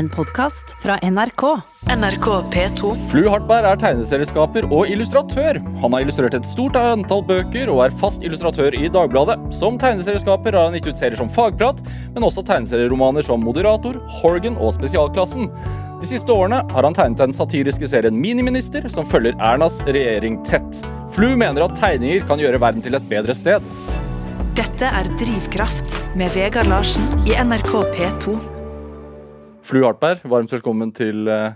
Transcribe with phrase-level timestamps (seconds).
[0.00, 1.42] En podkast fra NRK.
[1.96, 2.90] NRK P2.
[3.10, 5.58] Flu Hartberg er tegneserieskaper og illustratør.
[5.82, 9.36] Han har illustrert et stort antall bøker og er fast illustratør i Dagbladet.
[9.52, 11.82] Som tegneserieskaper har han gitt ut serier som Fagprat,
[12.14, 15.50] men også tegneserieromaner som Moderator, Horgan og Spesialklassen.
[16.00, 20.80] De siste årene har han tegnet den satiriske serien Miniminister, som følger Ernas regjering tett.
[21.12, 23.68] Flu mener at tegninger kan gjøre verden til et bedre sted.
[24.56, 28.59] Dette er Drivkraft med Vegard Larsen i NRK P2.
[29.70, 31.52] Flu Hartberg, varmt velkommen til eh,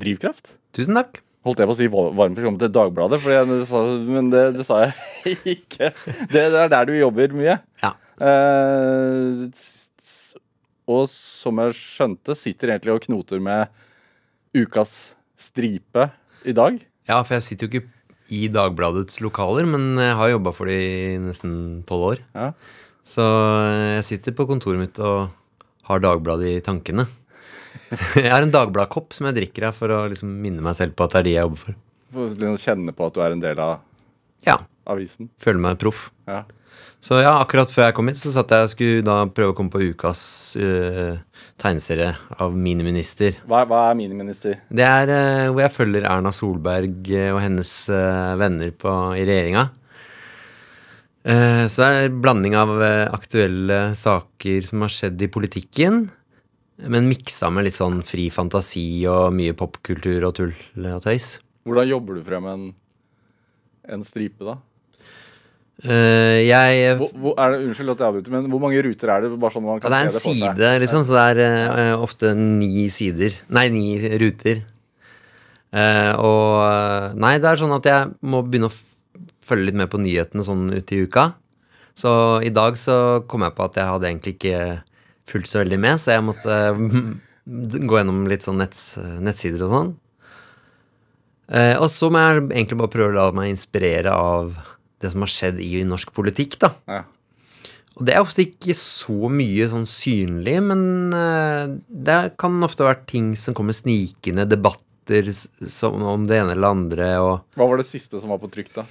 [0.00, 0.54] Drivkraft.
[0.74, 1.20] Tusen takk.
[1.46, 4.30] Holdt jeg på å si va- varmt velkommen til Dagbladet, for jeg, det sa, men
[4.32, 5.90] det, det sa jeg ikke.
[6.32, 7.56] Det, det er der du jobber mye.
[7.82, 7.92] Ja.
[8.22, 9.46] Eh,
[10.92, 13.70] og som jeg skjønte, sitter egentlig og knoter med
[14.58, 16.08] ukas stripe
[16.46, 16.80] i dag.
[17.08, 17.88] Ja, for jeg sitter jo ikke
[18.32, 21.54] i Dagbladets lokaler, men jeg har jobba for det i nesten
[21.88, 22.22] tolv år.
[22.34, 22.50] Ja.
[23.06, 23.22] Så
[23.98, 25.30] jeg sitter på kontoret mitt og
[25.88, 27.06] har Dagbladet i tankene.
[28.22, 31.06] Jeg har en Dagbladkopp som jeg drikker av for å liksom minne meg selv på
[31.06, 31.78] at det er de jeg jobber for.
[32.12, 33.78] For å liksom kjenne på at du er en del av
[34.46, 34.58] Ja.
[34.90, 35.28] avisen.
[35.40, 36.10] Føler meg proff.
[36.28, 36.42] Ja.
[37.02, 39.56] Så ja, akkurat før jeg kom hit, så satt jeg og skulle da prøve å
[39.58, 40.20] komme på ukas
[40.54, 41.16] uh,
[41.58, 43.40] tegneserie av Miniminister.
[43.50, 44.60] Hva, hva er miniminister?
[44.70, 49.24] Det er uh, hvor jeg følger Erna Solberg eh, og hennes uh, venner på, i
[49.26, 49.68] regjeringa.
[51.22, 52.70] Så det er en blanding av
[53.14, 56.00] aktuelle saker som har skjedd i politikken,
[56.80, 60.54] men miksa med litt sånn fri fantasi og mye popkultur og tull
[60.88, 61.36] og tøys.
[61.68, 62.68] Hvordan jobber du frem en,
[63.92, 64.58] en stripe, da?
[65.82, 69.30] Uh, jeg Hvor, hvor, det, unnskyld at jeg avbryter, men hvor mange ruter er det?
[69.34, 72.86] Sånn man Ja, det er en det side, liksom, så det er uh, ofte ni
[72.92, 73.38] sider.
[73.50, 73.86] Nei, ni
[74.22, 74.62] ruter.
[75.72, 78.76] Uh, og Nei, det er sånn at jeg må begynne å
[79.42, 81.32] følge litt med på nyhetene sånn ute i uka.
[81.98, 82.12] Så
[82.46, 84.60] i dag så kom jeg på at jeg hadde egentlig ikke
[85.32, 86.82] fulgt så veldig med, så jeg måtte eh,
[87.88, 88.84] gå gjennom litt sånn netts,
[89.22, 89.94] nettsider og sånn.
[91.52, 94.54] Eh, og så må jeg egentlig bare prøve å la meg inspirere av
[95.02, 96.70] det som har skjedd i norsk politikk, da.
[96.88, 97.02] Ja.
[97.98, 100.84] Og det er ofte ikke så mye sånn synlig, men
[101.16, 106.76] eh, det kan ofte være ting som kommer snikende, debatter som, om det ene eller
[106.78, 108.86] andre, og Hva var det siste som var på trykk, da?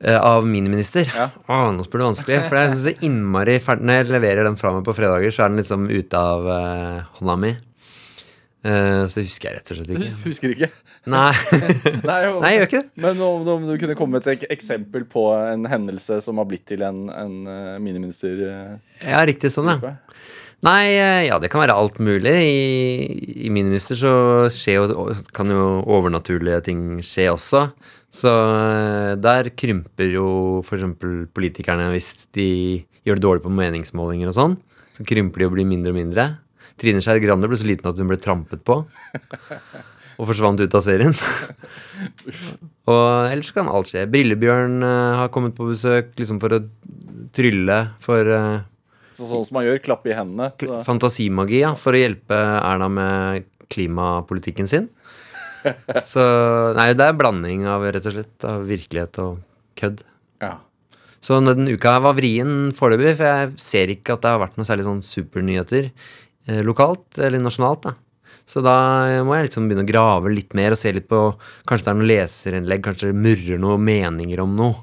[0.00, 1.08] Eh, av miniminister.
[1.14, 1.28] Ja.
[1.46, 2.42] Å, nå spør du vanskelig.
[2.48, 5.44] For jeg synes det er innmari Når jeg leverer den fra meg på fredager, så
[5.46, 7.54] er den liksom ute av uh, hånda mi.
[8.66, 10.14] Uh, så det husker jeg rett og slett ikke.
[10.28, 10.70] husker ikke.
[11.08, 11.28] Nei,
[12.08, 12.90] Nei, jo- Nei jeg gjør ikke det.
[13.04, 16.66] Men om, om du kunne komme med et eksempel på en hendelse som har blitt
[16.68, 17.38] til en, en
[17.84, 18.74] miniminister Uh,
[19.06, 19.94] Ja, riktig sånn, ja.
[20.66, 20.88] Nei,
[21.28, 22.32] ja, det kan være alt mulig.
[22.34, 24.12] I, i Miniminister så
[24.50, 25.04] skjer jo,
[25.36, 27.60] kan jo overnaturlige ting skje også.
[28.18, 30.28] Så eh, der krymper jo
[30.64, 30.86] f.eks.
[31.34, 32.48] politikerne hvis de
[33.06, 34.56] gjør det dårlig på meningsmålinger og sånn.
[34.96, 36.24] Så krymper de og blir mindre og mindre.
[36.78, 38.80] Trine Skei Grande ble så liten at hun ble trampet på.
[40.18, 41.14] Og forsvant ut av serien.
[42.90, 44.02] og ellers kan alt skje.
[44.10, 46.64] Brillebjørn eh, har kommet på besøk liksom for å
[47.34, 48.64] trylle for uh,
[49.12, 50.50] Så, sånn som man gjør, klappe i hendene.
[50.86, 54.88] Fantasimagi, ja, for å hjelpe Erna med klimapolitikken sin.
[56.12, 56.22] Så
[56.78, 59.44] Nei, det er en blanding av rett og slett av virkelighet og
[59.78, 60.02] kødd.
[60.44, 60.56] ja.
[61.18, 64.54] Så den uka her var vrien foreløpig, for jeg ser ikke at det har vært
[64.54, 67.88] noe særlig sånn supernyheter eh, lokalt eller nasjonalt.
[67.88, 67.96] da.
[68.48, 68.76] Så da
[69.26, 71.18] må jeg liksom begynne å grave litt mer og se litt på
[71.68, 74.78] Kanskje det er noen leserinnlegg, kanskje det murrer noen meninger om noe.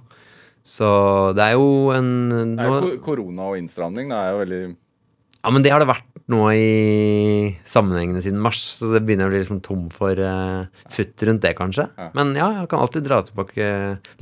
[0.66, 0.90] Så
[1.38, 2.12] det er jo en
[2.58, 5.90] Det er jo korona og innstramning det er jo veldig Ja, men det har det
[5.92, 10.66] vært nå i sammenhengene siden mars, så det begynner å bli sånn tom for uh,
[10.90, 11.86] futt rundt det, kanskje.
[12.00, 12.10] Ja.
[12.18, 13.68] Men ja, jeg kan alltid dra tilbake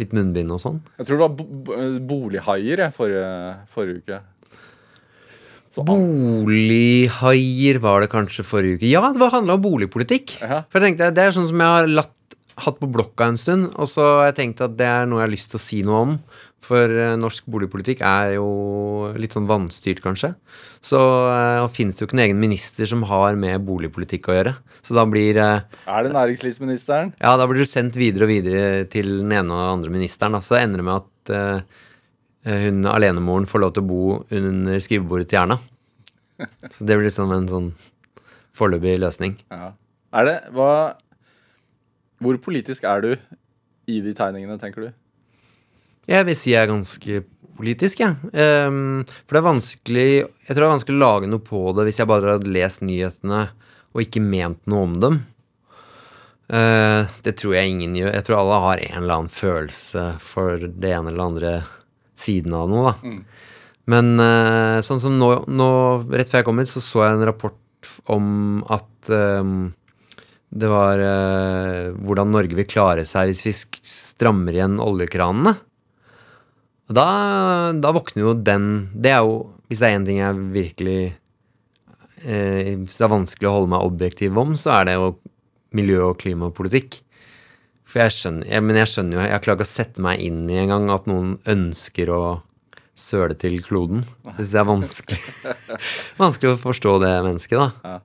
[0.01, 0.81] litt munnbind og sånn.
[0.99, 1.79] Jeg tror det var bo bo
[2.11, 3.31] bolighaier jeg, forrige,
[3.75, 4.19] forrige uke.
[5.73, 8.89] Så, Bolighaier var det kanskje forrige uke.
[8.91, 10.35] Ja, det var handla om boligpolitikk.
[10.43, 10.61] Ja.
[10.69, 12.13] For jeg tenkte, Det er sånn som jeg har latt,
[12.61, 15.25] hatt på blokka en stund, og så har jeg tenkt at det er noe jeg
[15.25, 16.13] har lyst til å si noe om.
[16.63, 18.47] For eh, norsk boligpolitikk er jo
[19.19, 20.33] litt sånn vanstyrt, kanskje.
[20.83, 24.53] Så uh, finnes det jo ikke noen egen minister som har med boligpolitikk å gjøre.
[24.83, 27.13] Så da blir uh, er det næringslivsministeren?
[27.19, 30.37] Ja, da blir du sendt videre og videre til den ene og den andre ministeren.
[30.37, 30.43] Da.
[30.43, 31.83] Så ender det med at uh,
[32.47, 35.59] hun alenemoren får lov til å bo under skrivebordet til Erna.
[36.71, 37.69] Så det blir liksom en sånn
[38.55, 39.37] foreløpig løsning.
[39.51, 39.73] Ja.
[40.13, 40.73] Er det hva
[42.23, 43.09] Hvor politisk er du
[43.89, 44.91] i de tegningene, tenker du?
[46.09, 47.19] Jeg vil si jeg er ganske
[47.57, 48.31] politisk, jeg.
[48.33, 51.85] Ehm, for det er vanskelig Jeg tror det er vanskelig å lage noe på det
[51.87, 53.43] hvis jeg bare hadde lest nyhetene
[53.93, 55.19] og ikke ment noe om dem.
[56.49, 58.11] Uh, det tror jeg ingen gjør.
[58.17, 61.53] Jeg tror alle har en eller annen følelse for det ene eller andre
[62.19, 63.13] siden av noe, da.
[63.93, 65.69] Men uh, sånn som nå, nå,
[66.13, 69.73] rett før jeg kom hit, så så jeg en rapport om at um,
[70.53, 73.55] det var uh, hvordan Norge vil klare seg hvis vi
[73.93, 75.55] strammer igjen oljekranene.
[76.89, 77.07] Og da,
[77.79, 79.37] da våkner jo den Det er jo,
[79.71, 80.97] hvis det er én ting jeg virkelig
[82.25, 85.13] eh, Hvis det er vanskelig å holde meg objektiv om, så er det jo
[85.73, 86.99] miljø- og klimapolitikk.
[87.89, 90.43] For jeg skjønner, jeg, men jeg skjønner jo Jeg klarer ikke å sette meg inn
[90.51, 92.23] i engang at noen ønsker å
[92.93, 94.03] søle til kloden.
[94.25, 95.21] Det syns jeg er vanskelig.
[96.23, 97.93] vanskelig å forstå det mennesket, da.
[97.95, 98.01] Ja.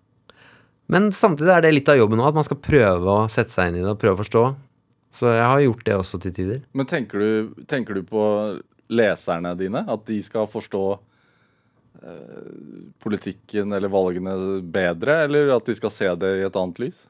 [0.88, 3.68] Men samtidig er det litt av jobben òg, at man skal prøve å sette seg
[3.68, 4.44] inn i det og prøve å forstå.
[5.18, 6.64] Så jeg har gjort det også til tider.
[6.78, 8.22] Men tenker du, tenker du på
[8.94, 9.82] leserne dine?
[9.90, 10.82] At de skal forstå
[12.04, 12.50] eh,
[13.02, 17.02] politikken eller valgene bedre, eller at de skal se det i et annet lys?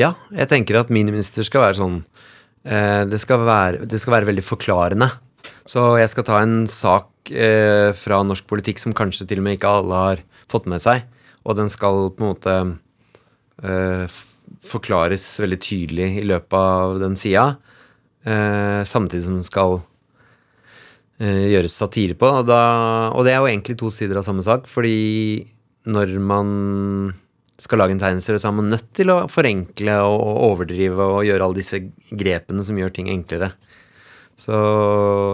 [0.00, 1.98] Ja, jeg tenker at miniminister skal være sånn
[2.64, 5.10] eh, det, skal være, det skal være veldig forklarende.
[5.68, 9.58] Så jeg skal ta en sak eh, fra norsk politikk som kanskje til og med
[9.58, 11.04] ikke alle har fått med seg,
[11.42, 12.56] og den skal på en måte
[13.66, 14.20] eh,
[14.64, 17.46] forklares veldig tydelig i løpet av den sida,
[18.24, 19.78] eh, samtidig som den skal
[21.18, 22.28] eh, gjøres satire på.
[22.42, 22.62] Og, da,
[23.14, 25.48] og det er jo egentlig to sider av samme sak, fordi
[25.88, 26.54] når man
[27.62, 31.46] skal lage en tegneserie, så er man nødt til å forenkle og overdrive og gjøre
[31.46, 31.78] alle disse
[32.10, 33.52] grepene som gjør ting enklere.
[34.38, 34.56] Så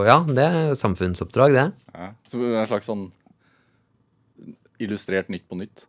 [0.04, 1.66] ja, det er et samfunnsoppdrag, det.
[1.94, 2.10] Ja.
[2.28, 3.06] Så det er en slags sånn
[4.82, 5.86] illustrert Nytt på nytt?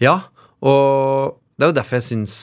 [0.00, 0.30] Ja,
[0.64, 2.34] og det er jo derfor jeg syns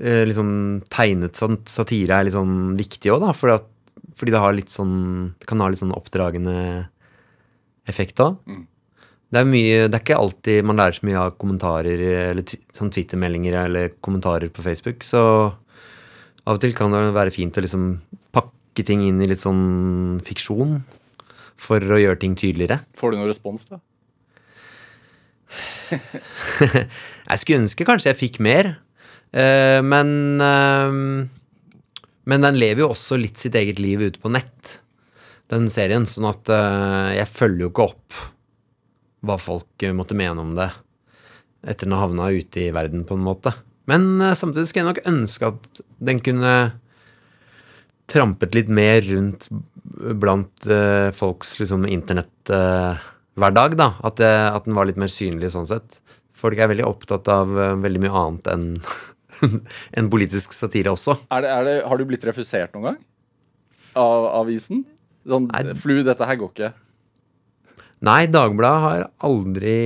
[0.00, 0.50] eh, liksom
[0.88, 3.34] tegnet satire er litt sånn viktig òg, da.
[3.36, 4.96] Fordi, at, fordi det sånn
[5.36, 6.88] Det kan ha litt sånn oppdragende
[7.88, 8.40] effekt òg.
[8.48, 8.66] Mm.
[9.28, 12.00] Det Det er ikke alltid man lærer så mye av kommentarer
[12.30, 15.52] eller sånn Twitter-meldinger eller kommentarer på Facebook, så
[16.48, 18.00] av og til kan det være fint å liksom
[18.32, 20.78] pakke ting inn i litt sånn fiksjon
[21.60, 22.80] for å gjøre ting tydeligere.
[22.96, 23.82] Får du noen respons, da?
[27.30, 28.76] jeg skulle ønske kanskje jeg fikk mer.
[29.28, 31.28] Uh, men uh,
[32.28, 34.78] Men den lever jo også litt sitt eget liv ute på nett,
[35.48, 36.04] den serien.
[36.08, 38.18] Sånn at uh, jeg følger jo ikke opp
[39.24, 40.68] hva folk måtte mene om det
[41.68, 43.50] etter den har havna ute i verden, på en måte.
[43.90, 46.52] Men samtidig skulle jeg nok ønske at den kunne
[48.08, 49.48] trampet litt mer rundt
[50.22, 50.68] blant
[51.18, 52.52] folks liksom internett
[53.40, 53.92] hverdag, da.
[54.04, 56.00] At, det, at, den var litt mer synlig sånn sett.
[56.38, 58.66] Folk er veldig opptatt av uh, veldig mye annet enn
[59.98, 61.16] en politisk satire også.
[61.34, 63.00] Er det, er det, har du blitt refusert noen gang?
[63.98, 64.84] Av avisen?
[65.28, 65.74] Sånn Nei.
[65.78, 66.72] Flu, dette her går ikke.
[68.06, 69.78] Nei, Dagbladet har aldri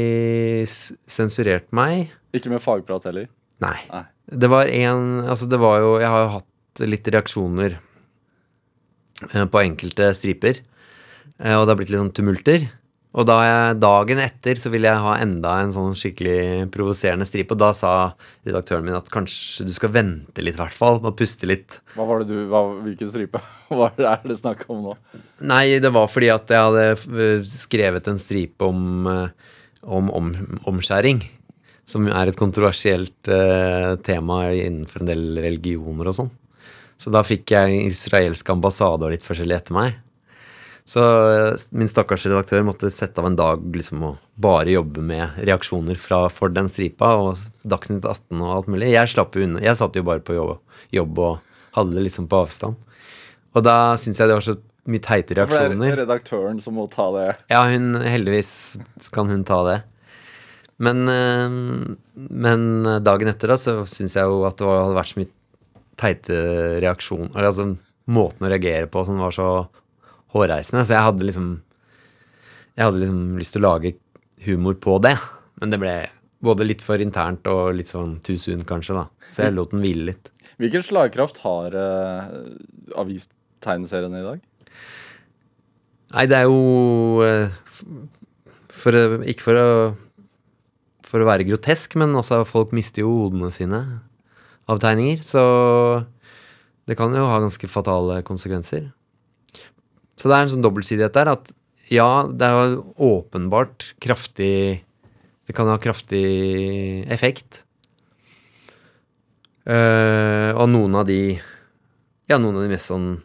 [0.69, 2.12] sensurert meg.
[2.37, 3.31] Ikke med fagprat heller?
[3.64, 3.78] Nei.
[3.88, 4.04] Nei.
[4.32, 7.75] Det var en Altså, det var jo Jeg har jo hatt litt reaksjoner
[9.32, 10.62] eh, på enkelte striper.
[11.38, 12.69] Eh, og det har blitt litt sånn tumulter.
[13.12, 17.53] Og da jeg, dagen etter så ville jeg ha enda en sånn skikkelig provoserende stripe.
[17.53, 17.93] Og da sa
[18.47, 20.97] redaktøren min at kanskje du skal vente litt, i hvert fall.
[21.03, 21.81] Og puste litt.
[21.93, 23.43] Hva var det du, hva, Hvilken stripe?
[23.73, 24.97] Hva er det snakk om nå?
[25.44, 29.55] Nei, det var fordi at jeg hadde skrevet en stripe om, eh,
[29.85, 30.32] om, om
[30.73, 31.20] omskjæring.
[31.85, 36.31] Som er et kontroversielt uh, tema innenfor en del religioner og sånn.
[36.94, 39.97] Så da fikk jeg israelsk ambassade og litt forskjellig etter meg.
[40.84, 45.38] Så eh, min stakkars redaktør måtte sette av en dag liksom og bare jobbe med
[45.46, 48.90] reaksjoner fra, for den stripa og Dagsnytt 18 og alt mulig.
[48.90, 49.62] Jeg slapp jo unna.
[49.62, 50.57] Jeg satt jo bare på jobb,
[50.90, 52.99] jobb og hadde det liksom på avstand.
[53.54, 54.57] Og da syns jeg det var så
[54.90, 55.76] mye teite reaksjoner.
[55.76, 57.28] For det er redaktøren som må ta det?
[57.52, 58.52] Ja, hun, heldigvis
[59.14, 59.78] kan hun ta det.
[60.83, 61.54] Men, eh,
[62.42, 62.66] men
[63.07, 65.30] dagen etter da, så syns jeg jo at det hadde vært så mye
[66.02, 66.40] teite
[66.83, 67.38] reaksjoner.
[67.38, 67.68] Altså
[68.11, 69.49] måten å reagere på som var så
[70.35, 70.85] hårreisende.
[70.87, 71.53] Så jeg hadde liksom
[72.73, 73.95] Jeg hadde liksom lyst til å lage
[74.47, 75.17] humor på det.
[75.61, 75.97] Men det ble
[76.43, 79.05] både litt for internt og litt sånn too soon, kanskje, da.
[79.31, 80.31] Så jeg lot den hvile litt.
[80.59, 82.25] Hvilken slagkraft har uh,
[82.99, 84.41] avistegneseriene i dag?
[86.12, 87.53] Nei, det er jo uh,
[88.73, 88.99] for,
[89.29, 89.69] Ikke for å
[91.12, 93.83] for å være grotesk, men altså, folk mister jo hodene sine
[94.71, 95.21] av tegninger.
[95.27, 95.43] Så
[96.89, 98.89] det kan jo ha ganske fatale konsekvenser.
[100.21, 101.52] Så det er en sånn dobbeltsidighet der at
[101.92, 104.85] ja, det er åpenbart kraftig
[105.42, 107.64] Det kan ha kraftig effekt.
[109.66, 111.37] Uh, og noen av de
[112.31, 113.21] Ja, noen av de mest sånn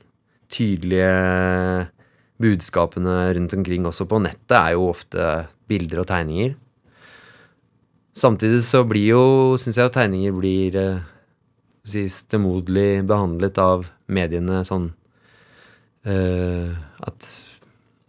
[0.52, 1.88] tydelige
[2.42, 5.24] budskapene rundt omkring også på nettet er jo ofte
[5.68, 6.54] bilder og tegninger.
[8.18, 9.24] Samtidig så blir jo,
[9.60, 11.02] syns jeg, at tegninger blir uh,
[11.86, 14.92] stemoderlig behandlet av mediene sånn
[16.08, 16.74] uh,
[17.04, 17.30] at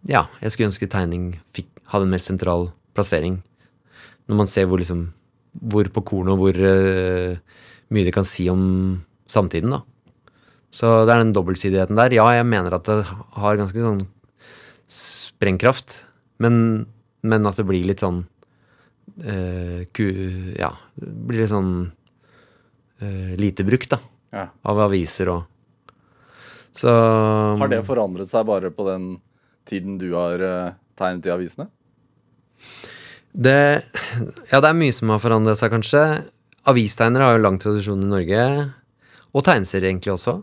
[0.09, 3.41] ja, jeg skulle ønske tegning fikk, hadde en mer sentral plassering.
[4.29, 5.09] Når man ser hvor liksom
[5.59, 7.39] hvor på kornet og hvor uh,
[7.91, 8.63] mye det kan si om
[9.29, 9.83] samtiden, da.
[10.71, 12.13] Så det er den dobbeltsidigheten der.
[12.13, 14.03] Ja, jeg mener at det har ganske sånn
[14.93, 15.95] sprengkraft,
[16.45, 16.87] men,
[17.25, 18.23] men at det blir litt sånn
[19.25, 20.07] uh, ku,
[20.59, 24.01] Ja, blir litt sånn uh, lite brukt, da.
[24.35, 24.51] Ja.
[24.69, 25.47] Av aviser og
[26.79, 26.93] Så
[27.59, 29.17] Har det forandret seg bare på den
[29.69, 31.69] tiden du har eh, tegnet i avisene?
[33.33, 33.59] Det,
[34.51, 36.05] ja, det er mye som har forandret seg, kanskje.
[36.69, 38.45] Avistegnere har jo lang tradisjon i Norge.
[39.37, 40.39] Og tegneserier egentlig også.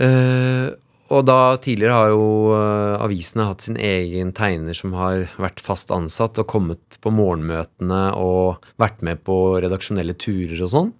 [0.00, 0.70] Uh,
[1.10, 5.90] og da tidligere har jo uh, avisene hatt sin egen tegner som har vært fast
[5.92, 10.92] ansatt og kommet på morgenmøtene og vært med på redaksjonelle turer og sånn.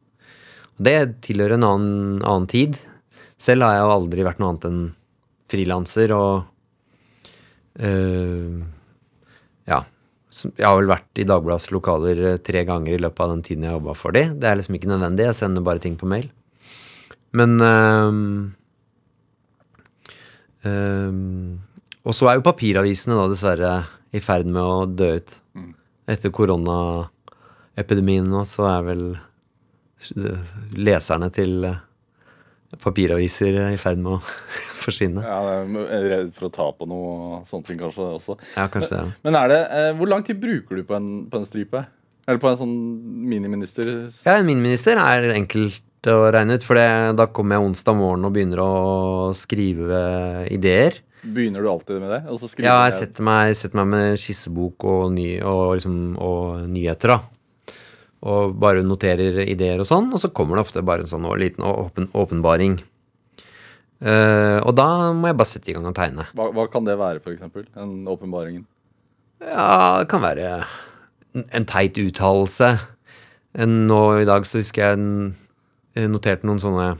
[0.81, 2.77] Det tilhører en annen, annen tid.
[3.41, 4.83] Selv har jeg jo aldri vært noe annet enn
[5.51, 6.45] frilanser og
[7.81, 8.61] eh,
[9.71, 9.81] Ja.
[10.31, 13.65] Jeg har vel vært i Dagbladets lokaler eh, tre ganger i løpet av den tiden
[13.67, 14.29] jeg jobba for de.
[14.39, 15.27] Det er liksom ikke nødvendig.
[15.27, 16.29] Jeg sender bare ting på mail.
[17.35, 18.21] Men ehm,
[20.67, 21.59] ehm,
[22.05, 23.73] Og så er jo papiravisene da dessverre
[24.15, 25.35] i ferd med å dø ut.
[26.11, 29.05] Etter koronaepidemien nå, så er vel
[30.79, 31.69] leserne til
[32.79, 34.21] papiraviser i ferd med å
[34.85, 35.25] forsvinne.
[35.27, 38.39] Ja, jeg er redd for å ta på noe sånne ting kanskje også.
[38.55, 39.15] Ja, kanskje det.
[39.27, 41.85] Men er det, eh, hvor lang tid bruker du på en, på en stripe?
[42.29, 42.75] Eller på en sånn
[43.27, 43.89] miniminister?
[44.23, 48.29] Ja, en miniminister er enkelt å regne ut, for det, da kommer jeg onsdag morgen
[48.29, 48.73] og begynner å
[49.37, 51.01] skrive ideer.
[51.21, 52.21] Begynner du alltid med det?
[52.33, 56.63] Og så Ja, jeg setter meg, setter meg med skissebok og, ny, og, liksom, og
[56.71, 57.19] nyheter, da.
[58.21, 61.65] Og bare noterer ideer og sånn, og så kommer det ofte bare en sånn liten
[61.65, 62.77] åpen, åpenbaring.
[64.01, 66.25] Uh, og da må jeg bare sette i gang og tegne.
[66.37, 67.67] hva, hva kan det være, for eksempel?
[67.77, 68.65] En åpenbaringen?
[69.41, 70.49] Ja, det kan være
[71.35, 72.75] en, en teit uttalelse.
[73.61, 75.37] Nå i dag så husker jeg en,
[76.13, 76.91] noterte noen sånne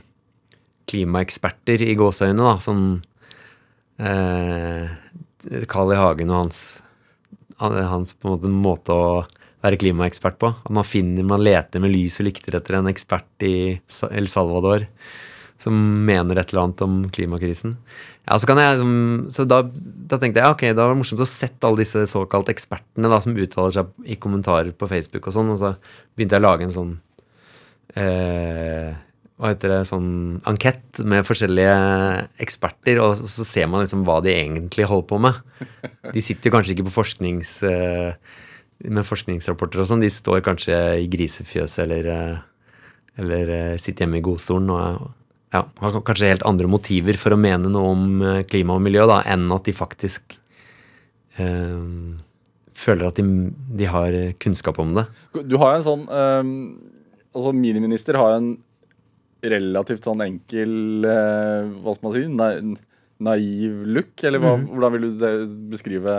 [0.91, 2.55] klimaeksperter i gåseøyne, da.
[2.61, 2.85] Sånn
[4.01, 4.89] eh,
[5.71, 5.99] Carl I.
[5.99, 6.63] Hagen og hans,
[7.61, 9.05] hans på en måte, måte å
[9.61, 10.51] være klimaekspert på.
[10.65, 13.55] At man finner, man leter med lys og lykter etter en ekspert i
[14.11, 14.87] El Salvador
[15.61, 15.75] som
[16.07, 17.75] mener et eller annet om klimakrisen.
[18.25, 21.29] Ja, Så, jeg, liksom- så da, da tenkte jeg ok, da var det morsomt å
[21.29, 25.51] sette alle disse såkalt ekspertene da, som uttaler seg i kommentarer på Facebook og sånn,
[25.53, 25.75] og så
[26.17, 26.91] begynte jeg å lage en sånn
[27.95, 28.89] eh,
[29.41, 31.77] hva heter det, sånn ankett med forskjellige
[32.45, 35.39] eksperter, og så ser man liksom hva de egentlig holder på med.
[36.13, 37.59] De sitter kanskje ikke på forsknings...
[37.69, 38.13] eh,
[38.89, 42.37] med forskningsrapporter og sånn, de står kanskje i grisefjøset eller, eh,
[43.21, 45.09] eller eh, sitter hjemme i godstolen og
[45.51, 49.05] ja, har kanskje helt andre motiver for å mene noe om eh, klima og miljø
[49.09, 50.37] da, enn at de faktisk
[51.37, 51.83] eh,
[52.81, 53.25] føler at de,
[53.81, 55.05] de har eh, kunnskap om det.
[55.45, 56.55] Du har en sånn ehm,
[57.31, 58.57] Altså, miniminister har en
[59.41, 62.23] relativt sånn enkel eh, Hva skal man si?
[62.35, 62.49] Na,
[63.23, 64.11] naiv look?
[64.27, 64.65] Eller hva, Mhm.
[64.73, 65.31] hvordan vil du det,
[65.71, 66.17] beskrive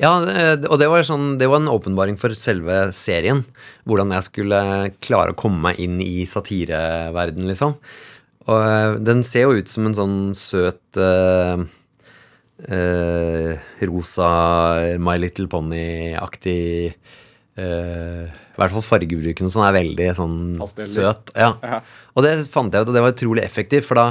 [0.00, 3.44] Ja, og det var, sånn, det var en åpenbaring for selve serien.
[3.88, 4.60] Hvordan jeg skulle
[5.04, 7.78] klare å komme meg inn i satireverden, liksom.
[8.44, 11.62] Og eh, den ser jo ut som en sånn søt uh,
[12.68, 13.52] uh,
[13.88, 14.28] rosa
[15.00, 16.92] My Little Pony-aktig
[17.56, 20.92] uh, I hvert fall fargebruken og sånn er veldig sånn Pastellig.
[20.92, 21.34] søt.
[21.38, 21.54] Ja.
[21.64, 21.80] Ja.
[22.14, 24.08] Og det fant jeg ut, og det var utrolig effektivt, for da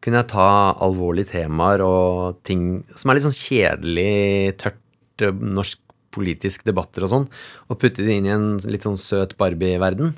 [0.00, 4.80] kunne jeg ta alvorlige temaer og ting som er litt sånn kjedelig, tørt
[5.28, 5.80] norsk
[6.14, 7.28] politisk debatter og sånn,
[7.70, 10.14] og putte det inn i en litt sånn søt Barbie-verden.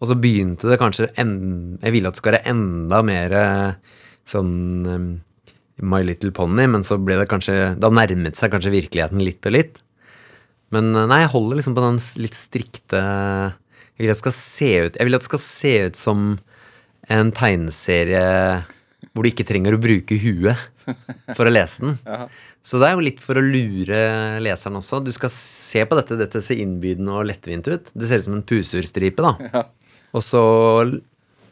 [0.00, 3.94] Og så begynte det kanskje en, Jeg ville at det skulle være enda mer eh,
[4.28, 4.52] sånn
[4.88, 5.06] um,
[5.80, 9.54] My Little Pony, men så ble det kanskje Da nærmet seg kanskje virkeligheten litt og
[9.56, 9.80] litt.
[10.74, 14.36] Men eh, nei, jeg holder liksom på den litt strikte Jeg vil at det skal
[14.36, 16.28] se ut Jeg vil at det skal se ut som
[17.12, 18.24] en tegneserie
[19.12, 20.56] hvor du ikke trenger å bruke huet
[21.36, 21.98] for å lese den.
[22.64, 23.98] Så det er jo litt for å lure
[24.40, 25.02] leseren også.
[25.04, 27.90] Du skal se på dette, dette ser innbydende og lettvint ut.
[27.92, 29.50] Det ser ut som en pusurstripe, da.
[29.52, 29.64] Ja.
[30.16, 30.40] Og så,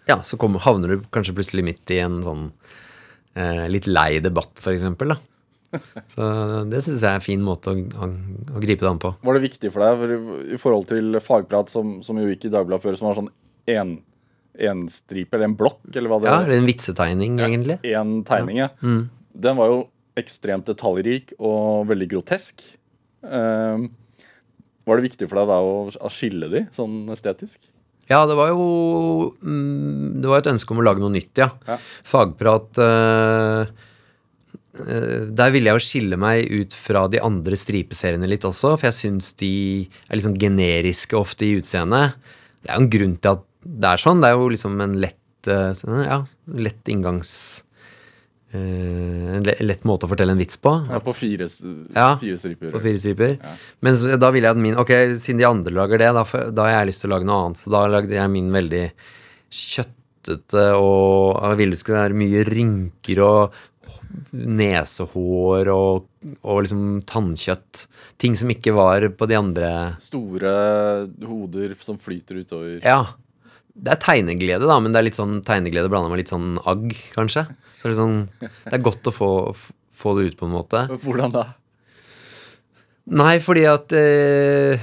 [0.09, 2.47] ja, så kommer, havner du kanskje plutselig midt i en sånn
[3.35, 5.21] eh, litt lei debatt, for eksempel, da.
[6.13, 6.25] Så
[6.69, 8.09] det syns jeg er en fin måte å, å,
[8.57, 9.15] å gripe det an på.
[9.25, 12.53] Var det viktig for deg for i, forhold til fagprat, som, som jo gikk i
[12.53, 13.31] Dagbladet før, som var sånn
[13.73, 13.95] en,
[14.69, 17.81] en stripe, eller en blokk, eller hva det Ja, eller en vitsetegning, egentlig.
[17.89, 18.69] En tegning, ja.
[18.85, 19.07] Mm.
[19.49, 19.83] Den var jo
[20.19, 22.65] ekstremt detaljrik og veldig grotesk.
[23.23, 23.89] Uh,
[24.89, 27.61] var det viktig for deg da å, skille de sånn estetisk?
[28.11, 28.65] Ja, det var jo
[29.39, 31.47] mm, Det var et ønske om å lage noe nytt, ja.
[31.69, 31.77] Ja.
[32.03, 33.71] Fagprat eh,
[35.31, 38.99] Der ville jeg jo skille meg ut fra de andre stripeseriene litt også, for jeg
[38.99, 39.53] syns de
[40.09, 42.19] er sånn generiske ofte i utseendet.
[42.63, 44.23] Det er jo en grunn til at det er sånn.
[44.23, 46.23] Det er jo liksom en lett, ja,
[46.59, 47.35] lett inngangs...
[48.53, 50.73] eh, en lett måte å fortelle en vits på.
[50.91, 51.49] Ja, på fire,
[51.95, 52.71] Ja, fire striper.
[52.75, 53.39] På fire striper.
[53.81, 56.63] Men så- da ville jeg at min Ok, siden de andre lager det, da, da
[56.69, 57.57] har jeg lyst til å lage noe annet.
[57.59, 58.91] Så da lagde jeg min veldig
[59.51, 63.53] kjøttete, og jeg ville det skulle være mye rynker og
[64.33, 66.07] nesehår og,
[66.45, 67.87] og liksom tannkjøtt.
[68.23, 69.71] Ting som ikke var på de andre
[70.03, 72.79] Store hoder som flyter utover.
[72.85, 73.03] Ja.
[73.73, 76.93] Det er tegneglede, da, men det er litt sånn tegneglede blanda med litt sånn agg,
[77.15, 77.47] kanskje.
[77.83, 79.31] Så det er, sånn, det er godt å få,
[79.91, 80.85] få det ut på en måte.
[81.03, 81.43] Hvordan da?
[83.11, 84.79] Nei, fordi at eh,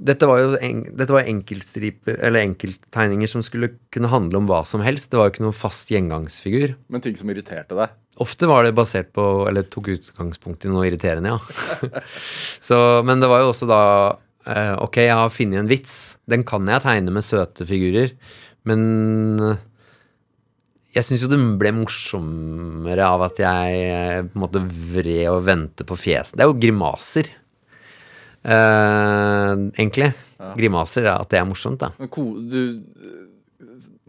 [0.00, 5.10] dette var jo en, dette var enkelttegninger som skulle kunne handle om hva som helst.
[5.12, 6.72] Det var jo ikke noen fast gjengangsfigur.
[6.88, 7.92] Men ting som irriterte deg?
[8.20, 12.00] Ofte var det basert på, eller tok utgangspunkt i noe irriterende, ja.
[12.68, 13.82] Så, men det var jo også da
[14.48, 16.16] eh, Ok, jeg har funnet en vits.
[16.28, 18.10] Den kan jeg tegne med søte figurer.
[18.68, 18.80] Men
[19.44, 19.60] eh,
[20.90, 25.44] jeg syns jo det ble morsommere av at jeg eh, på en måte vred og
[25.46, 26.34] vendte på fjeset.
[26.34, 27.30] Det er jo grimaser.
[28.40, 30.10] Eh, egentlig.
[30.56, 31.92] Grimaser, er at det er morsomt, da.
[32.00, 32.60] Du,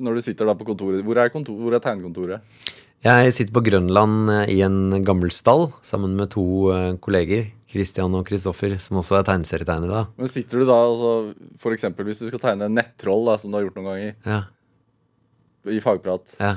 [0.02, 2.70] når du sitter da på kontoret Hvor er, kontor, hvor er tegnekontoret?
[3.02, 7.50] Jeg sitter på Grønland eh, i en gammel stall sammen med to eh, kolleger.
[7.72, 10.02] Christian og Kristoffer, som også er tegneserietegnere.
[10.20, 11.12] Men sitter du da altså,
[11.62, 14.42] For eksempel hvis du skal tegne nettroll, da, som du har gjort noen ganger, Ja,
[15.72, 16.56] i fagprat, ja.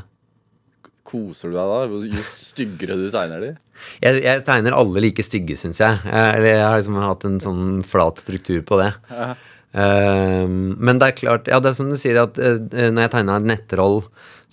[1.06, 2.04] Koser du deg da?
[2.16, 3.50] Jo- styggere du tegner de?
[4.02, 5.99] Jeg, jeg tegner alle like stygge, syns jeg.
[6.04, 6.37] jeg.
[6.38, 8.92] Eller jeg har liksom hatt en sånn flat struktur på det.
[9.75, 13.14] Uh, men det er klart, ja, det er som du sier, at uh, når jeg
[13.16, 14.02] tegna en nettroll,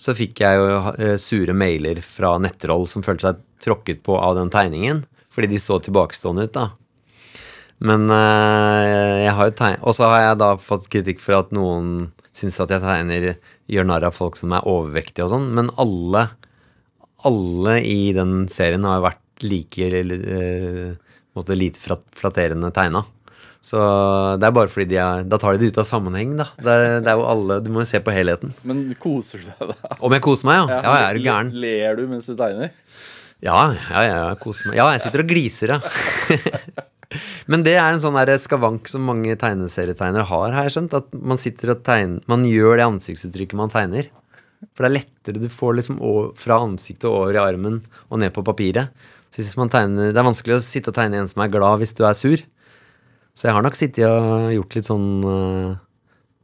[0.00, 4.34] så fikk jeg jo uh, sure mailer fra nettroll som følte seg tråkket på av
[4.40, 5.04] den tegningen.
[5.32, 6.68] Fordi de så tilbakestående ut, da.
[7.82, 9.80] Men eh, jeg har jo tegn...
[9.82, 13.26] Og så har jeg da fått kritikk for at noen syns at jeg tegner
[13.70, 15.48] gjør narr av folk som er overvektige og sånn.
[15.56, 16.28] Men alle
[17.28, 19.88] alle i den serien har vært like
[21.36, 23.04] måte lite flatterende tegna.
[23.62, 23.78] Så
[24.42, 26.48] det er bare fordi de er Da tar de det ut av sammenheng, da.
[26.58, 28.50] Det er, det er jo alle Du må jo se på helheten.
[28.66, 29.98] Men koser du deg da?
[30.02, 30.80] Om jeg koser meg, ja?
[30.82, 31.52] Ja, jeg er gæren.
[31.62, 32.72] Ler du mens du tegner?
[33.42, 34.80] Ja, ja, ja, jeg koser meg.
[34.80, 35.78] Ja, jeg sitter og gliser, ja.
[37.50, 40.98] Men det er en sånn skavank som mange tegneserietegnere har, har jeg skjønt.
[40.98, 44.10] At man sitter og tegner Man gjør det ansiktsuttrykket man tegner.
[44.72, 45.42] For det er lettere.
[45.42, 46.00] Du får liksom
[46.38, 48.92] fra ansiktet og over i armen og ned på papiret.
[49.32, 51.80] Så hvis man tegner Det er vanskelig å sitte og tegne en som er glad
[51.80, 52.40] hvis du er sur.
[53.32, 55.78] Så jeg har nok sittet og gjort litt sånn uh,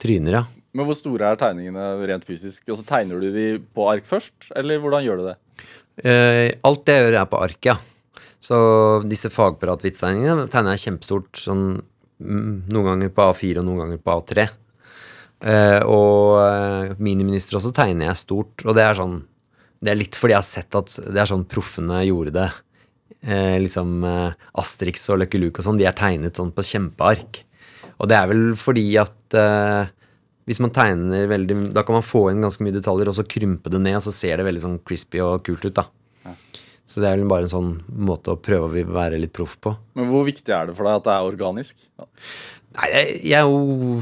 [0.00, 0.44] tryner, ja.
[0.72, 2.62] Men hvor store er tegningene rent fysisk?
[2.70, 5.36] Og så Tegner du de på ark først, eller hvordan gjør du det?
[6.00, 7.76] Uh, alt det jeg gjør, er på ark, ja.
[8.40, 8.56] Så
[9.10, 11.28] disse fagpiratvitstegningene tegner jeg kjempestort.
[11.36, 11.66] Sånn,
[12.22, 14.48] mm, noen ganger på A4 og noen ganger på A3.
[15.38, 18.64] Eh, og eh, miniminister også tegner jeg stort.
[18.66, 19.20] Og det er sånn
[19.78, 22.48] Det er litt fordi jeg har sett at det er sånn proffene gjorde det.
[23.22, 24.02] Eh, liksom
[24.58, 27.44] Asterix og Lucky Luke og sånn, de er tegnet sånn på kjempeark.
[27.98, 29.38] Og det er vel fordi at
[30.48, 33.70] hvis man tegner veldig Da kan man få inn ganske mye detaljer, og så krympe
[33.74, 35.88] det ned, og så ser det veldig sånn crispy og kult ut, da.
[36.88, 39.74] Så det er vel bare en sånn måte å prøve å være litt proff på.
[39.98, 41.74] Men hvor viktig er det for deg at det er organisk?
[42.00, 42.06] Ja.
[42.78, 43.98] Nei, jeg, jeg er jo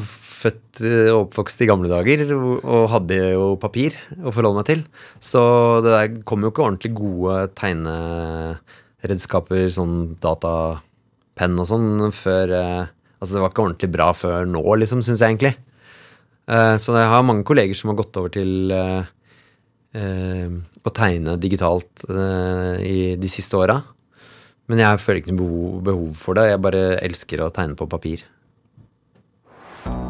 [0.46, 4.80] født eh, og oppvokst i gamle dager og hadde jo papir å forholde meg til.
[5.22, 5.40] Så
[5.84, 12.84] det der kom jo ikke ordentlig gode tegneredskaper, sånn datapenn og sånn, før eh,
[13.16, 15.54] Altså det var ikke ordentlig bra før nå, liksom, syns jeg egentlig.
[16.52, 18.68] Eh, Så jeg har mange kolleger som har gått over til
[19.96, 22.04] å tegne digitalt
[22.84, 23.80] i de siste åra.
[24.68, 26.50] Men jeg føler ikke noe behov for det.
[26.50, 28.20] Jeg bare elsker å tegne på papir.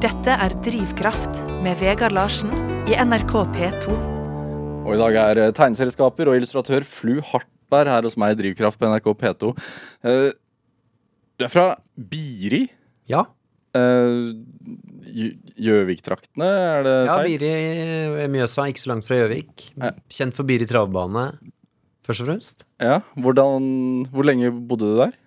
[0.07, 2.53] Dette er Drivkraft med Vegard Larsen
[2.87, 3.95] i NRK P2.
[4.87, 8.79] Og i dag er eh, tegneselskaper og illustratør Flu Hartberg her hos meg i Drivkraft
[8.79, 9.51] på NRK P2.
[10.07, 10.29] Eh,
[11.41, 11.65] Du er fra
[11.99, 12.69] Biri?
[13.11, 13.25] Ja.
[13.75, 14.29] Eh,
[15.67, 17.19] Gjøvik-traktene, er det feil?
[17.19, 17.27] Ja.
[17.33, 19.67] Biri Mjøsa, ikke så langt fra Gjøvik.
[19.75, 19.91] Ja.
[20.21, 21.27] Kjent for Biri travbane,
[22.07, 22.63] først og fremst.
[22.79, 25.19] Ja, hvordan, Hvor lenge bodde du der?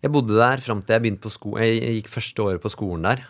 [0.00, 3.10] Jeg bodde der fram til jeg begynte på sko jeg gikk første året på skolen
[3.12, 3.28] der.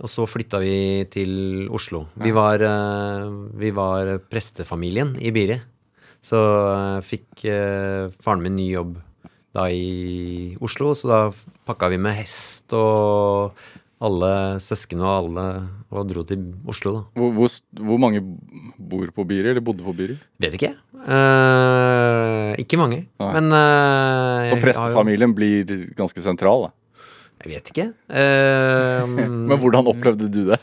[0.00, 2.06] Og så flytta vi til Oslo.
[2.24, 3.26] Vi var, eh,
[3.60, 5.58] vi var prestefamilien i Biri.
[6.24, 8.96] Så eh, fikk eh, faren min ny jobb
[9.56, 11.20] da i Oslo, så da
[11.66, 13.50] pakka vi med hest og
[14.00, 15.44] alle søsken og alle
[15.90, 17.00] og dro til Oslo, da.
[17.18, 17.56] Hvor, hvor,
[17.90, 18.22] hvor mange
[18.78, 20.14] bor på Biri, eller bodde på Biri?
[20.40, 20.70] Vet ikke.
[21.04, 23.02] Eh, ikke mange.
[23.20, 23.30] Nei.
[23.36, 26.76] Men eh, Så prestefamilien jo- blir ganske sentral, da.
[27.40, 27.86] Jeg vet ikke.
[28.12, 29.04] Uh,
[29.48, 30.60] Men hvordan opplevde du det?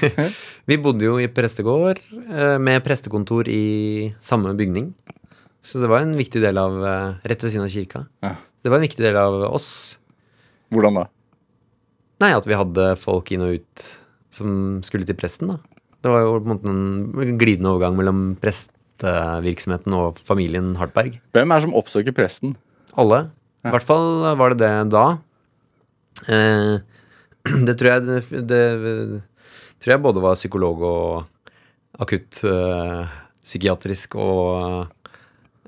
[0.70, 4.92] Vi bodde jo i prestegård uh, med prestekontor i samme bygning.
[5.64, 8.04] Så det var en viktig del av uh, Rett ved siden av kirka.
[8.22, 8.34] Ja.
[8.62, 9.68] Det var en viktig del av oss.
[10.72, 11.08] Hvordan da?
[12.22, 13.86] Nei, at vi hadde folk inn og ut
[14.34, 15.58] som skulle til presten, da.
[16.04, 21.18] Det var jo på en måte en glidende overgang mellom prestevirksomheten og familien Hartberg.
[21.34, 22.54] Hvem er det som oppsøker presten?
[23.00, 23.26] Alle.
[23.64, 25.06] I hvert fall var det det da.
[26.28, 26.74] Eh,
[27.66, 28.64] det tror jeg det, det
[29.82, 31.48] tror jeg både var psykolog og
[32.02, 34.86] akutt eh, psykiatrisk og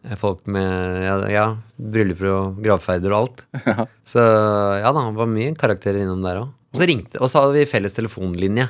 [0.02, 3.46] eh, folk med ja, ja, brylluper og gravferder og alt.
[4.12, 6.52] Så ja da, det var mye karakterer innom der òg.
[6.74, 8.66] Og så ringte, og så hadde vi felles telefonlinje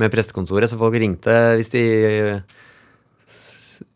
[0.00, 1.82] med prestekontoret, så folk ringte hvis de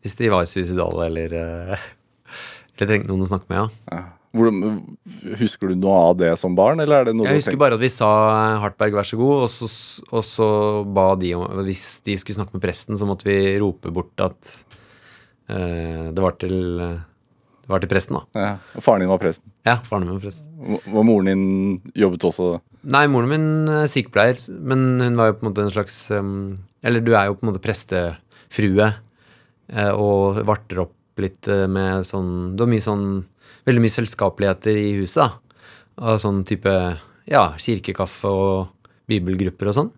[0.04, 1.86] hvis de var suicidale eller eh,
[2.74, 4.02] eller trengte noen å snakke med, ja.
[4.34, 7.82] Husker du noe av det som barn, eller er det noe Jeg husker bare at
[7.84, 8.08] vi sa
[8.64, 9.68] Hartberg, vær så god, og så,
[10.10, 10.48] og så
[10.96, 14.54] ba de om Hvis de skulle snakke med presten, så måtte vi rope bort at
[15.52, 18.42] uh, det var til Det var til presten, da.
[18.42, 18.50] Ja.
[18.74, 19.54] og Faren din var presten.
[19.64, 20.50] Ja, faren min var presten.
[20.96, 21.46] Var moren din
[21.94, 25.72] jobbet også Nei, moren min er sykepleier, men hun var jo på en måte en
[25.72, 26.34] slags um,
[26.84, 32.04] Eller du er jo på en måte prestefrue eh, og varter opp litt eh, med
[32.08, 33.06] sånn Du har mye sånn
[33.68, 35.60] Veldig mye selskapeligheter i huset, da.
[36.04, 36.72] Av sånn type
[37.30, 39.92] Ja, kirkekaffe og bibelgrupper og sånn.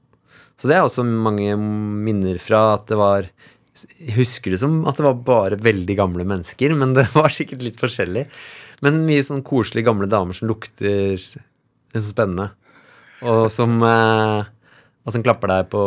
[0.56, 3.28] Så det er også mange minner fra at det var
[3.76, 7.64] jeg husker det som at det var bare veldig gamle mennesker, men det var sikkert
[7.66, 8.24] litt forskjellig.
[8.84, 12.50] Men mye sånn koselige gamle damer som lukter er så spennende.
[13.24, 14.48] Og som, eh,
[15.04, 15.82] og som klapper deg på,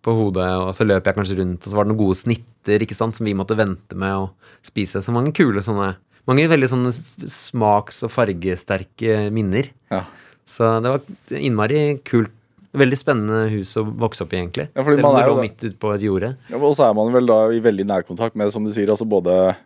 [0.00, 2.84] på hodet, og så løper jeg kanskje rundt, og så var det noen gode snitter
[2.84, 4.30] ikke sant, som vi måtte vente med å
[4.64, 5.02] spise.
[5.04, 5.94] Så mange kule sånne
[6.30, 9.70] Mange veldig sånne smaks- og fargesterke minner.
[9.90, 10.04] Ja.
[10.46, 12.32] Så det var innmari kult.
[12.70, 14.68] Veldig spennende hus å vokse opp i, egentlig.
[14.76, 16.36] Ja, Selv om det lå midt ute på et jorde.
[16.52, 19.08] Ja, Og så er man vel da i veldig nærkontakt med, som du sier, altså
[19.10, 19.56] både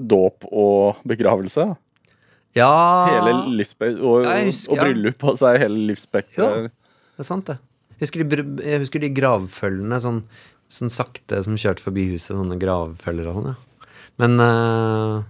[0.00, 1.66] dåp og begravelse.
[2.56, 2.70] Ja,
[3.10, 6.70] Hele livsspek og, husker- og bryllup, altså er hele livsspekteret.
[6.70, 6.72] Ja.
[7.16, 7.58] det er sant, det.
[7.96, 10.22] Jeg husker de, jeg husker de gravfølgene sånn,
[10.72, 13.88] sånn sakte som kjørte forbi huset, sånne gravfølger og sånn, ja.
[14.20, 15.22] Men, eh,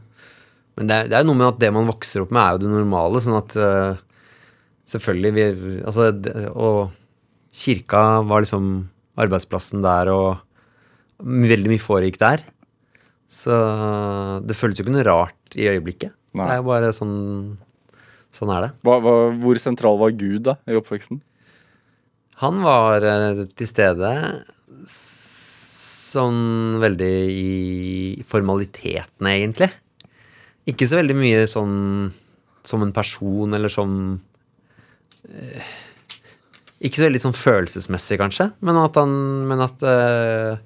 [0.77, 2.63] men det, er, det er noe med at det man vokser opp med, er jo
[2.65, 4.01] det normale, sånn at uh,
[4.93, 5.47] selvfølgelig vi
[5.81, 6.93] Altså, det, og
[7.57, 8.67] kirka var liksom
[9.17, 12.45] arbeidsplassen der, og veldig mye foregikk der.
[13.33, 13.57] Så
[14.47, 16.13] det føles jo ikke noe rart i øyeblikket.
[16.37, 16.45] Nei.
[16.45, 17.17] Det er jo bare sånn
[18.37, 18.69] Sånn er det.
[18.85, 21.23] Hva, hva, hvor sentral var Gud da i oppveksten?
[22.43, 24.11] Han var eh, til stede
[24.93, 29.71] sånn veldig i formalitetene, egentlig.
[30.67, 31.75] Ikke så veldig mye sånn
[32.67, 33.91] som en person, eller som
[35.31, 35.75] eh,
[36.83, 39.13] Ikke så veldig sånn følelsesmessig, kanskje, men at han
[39.47, 40.59] Men at eh,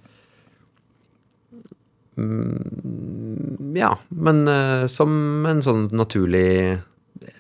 [2.16, 6.80] mm, Ja, men eh, som en sånn naturlig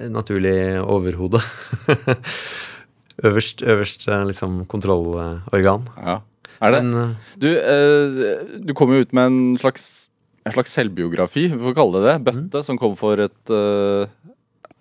[0.00, 1.40] Naturlig overhode.
[3.26, 5.86] øverst, øverst eh, liksom kontrollorgan.
[5.96, 6.18] Ja.
[6.60, 6.80] Er det?
[6.84, 10.10] Men eh, Du, eh, du kom jo ut med en slags,
[10.46, 12.16] en slags selvbiografi, vi får kalle det det.
[12.28, 14.08] Bøtte, som kom for et, eh,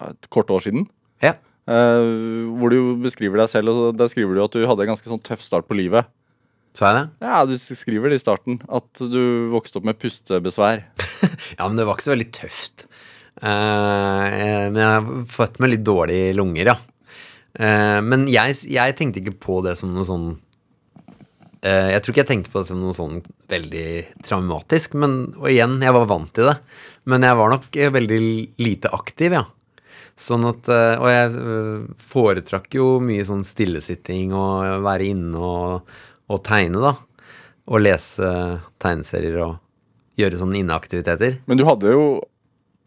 [0.10, 0.88] et kort år siden.
[1.22, 1.36] ja.
[1.70, 5.06] Eh, hvor du beskriver deg selv, og der skriver du at du hadde en ganske
[5.06, 6.08] sånn tøff start på livet.
[6.74, 7.04] Så er det.
[7.22, 10.86] Ja, du skriver det i starten, at du vokste opp med pustebesvær.
[11.60, 12.88] Ja, men det var ikke så veldig tøft.
[13.42, 16.78] Eh, men jeg har fått med litt dårlige lunger, ja.
[18.02, 20.28] Men jeg, jeg tenkte ikke på det som noe sånn
[21.60, 23.18] Jeg tror ikke jeg tenkte på det som noe sånn
[23.52, 23.88] veldig
[24.24, 24.94] traumatisk.
[25.02, 26.56] Men, og igjen, jeg var vant til det.
[27.10, 28.20] Men jeg var nok eh, veldig
[28.62, 29.46] lite aktiv, ja.
[30.20, 35.94] Sånn at, eh, og jeg eh, foretrakk jo mye sånn stillesitting og være inne og,
[36.30, 36.94] og tegne, da.
[37.70, 38.30] Og lese
[38.82, 39.60] tegneserier og
[40.20, 41.40] gjøre sånne inneaktiviteter.
[41.48, 42.04] Men du hadde jo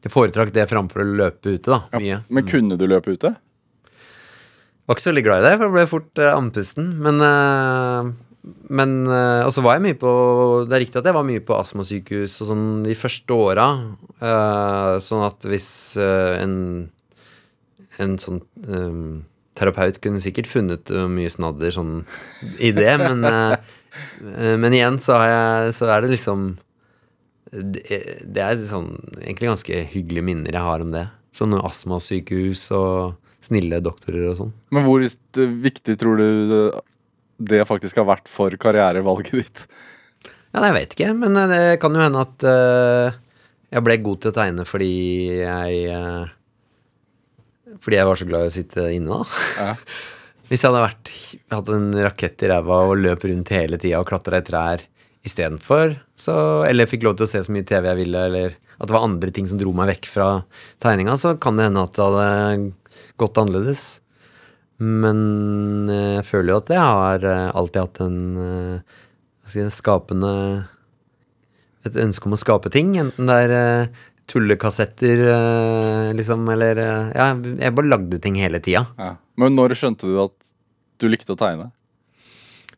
[0.03, 1.85] Jeg foretrakk det framfor å løpe ute, da.
[1.95, 2.17] Mye.
[2.27, 3.31] Men kunne du løpe ute?
[3.31, 6.89] Jeg Var ikke så veldig glad i det, for jeg ble fort andpusten.
[7.05, 8.09] Men, eh,
[8.43, 10.13] men eh, Og så var jeg mye på
[10.67, 13.67] Det er riktig at jeg var mye på astmasykehus og sånn de første åra.
[14.23, 15.69] Uh, sånn at hvis
[16.01, 16.57] uh, en
[18.01, 18.39] en sånn
[18.73, 19.23] um,
[19.59, 22.07] terapeut kunne sikkert funnet mye snadder sånn
[22.57, 23.57] i det, men eh,
[24.57, 26.47] Men igjen så, har jeg, så er det liksom
[27.53, 31.05] det, det er sånn egentlig ganske hyggelige minner jeg har om det.
[31.37, 34.55] Sånn astmasykehus og snille doktorer og sånn.
[34.73, 35.05] Men hvor
[35.69, 36.31] viktig tror du
[37.49, 39.65] det, faktisk har vært for karrierevalget ditt?
[40.53, 43.19] Ja, jeg vet ikke, men eh, det kan jo hende at uh,
[43.73, 44.95] Jeg ble god til å tegne fordi
[45.41, 46.27] jeg uh,
[47.81, 49.45] Fordi jeg var så glad i å sitte inne, da.
[49.57, 49.77] Ja.
[50.53, 51.11] Hvis jeg hadde vært,
[51.55, 54.83] hatt en rakett i ræva og løp rundt hele tida og klatra i trær
[55.25, 56.35] istedenfor, så
[56.69, 59.07] Eller fikk lov til å se så mye TV jeg ville, eller at det var
[59.07, 60.29] andre ting som dro meg vekk fra
[60.83, 64.02] tegninga, så kan det hende at det hadde gått annerledes.
[64.81, 69.03] Men eh, jeg føler jo at jeg har eh, alltid hatt en eh,
[69.49, 70.33] si, skapende
[71.87, 72.95] Et ønske om å skape ting.
[73.01, 73.89] Enten det er
[74.31, 75.19] tullekassetter,
[76.15, 76.79] liksom, eller
[77.11, 78.85] Ja, jeg bare lagde ting hele tida.
[78.97, 79.17] Ja.
[79.37, 80.37] Men når skjønte du at
[81.03, 81.73] du likte å tegne?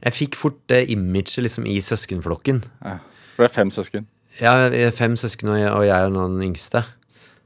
[0.00, 2.62] Jeg fikk fort det imaget liksom i søskenflokken.
[2.80, 2.96] Ja.
[3.37, 4.09] For det er fem søsken.
[4.40, 6.83] Er fem søsken, og jeg, og jeg er den yngste.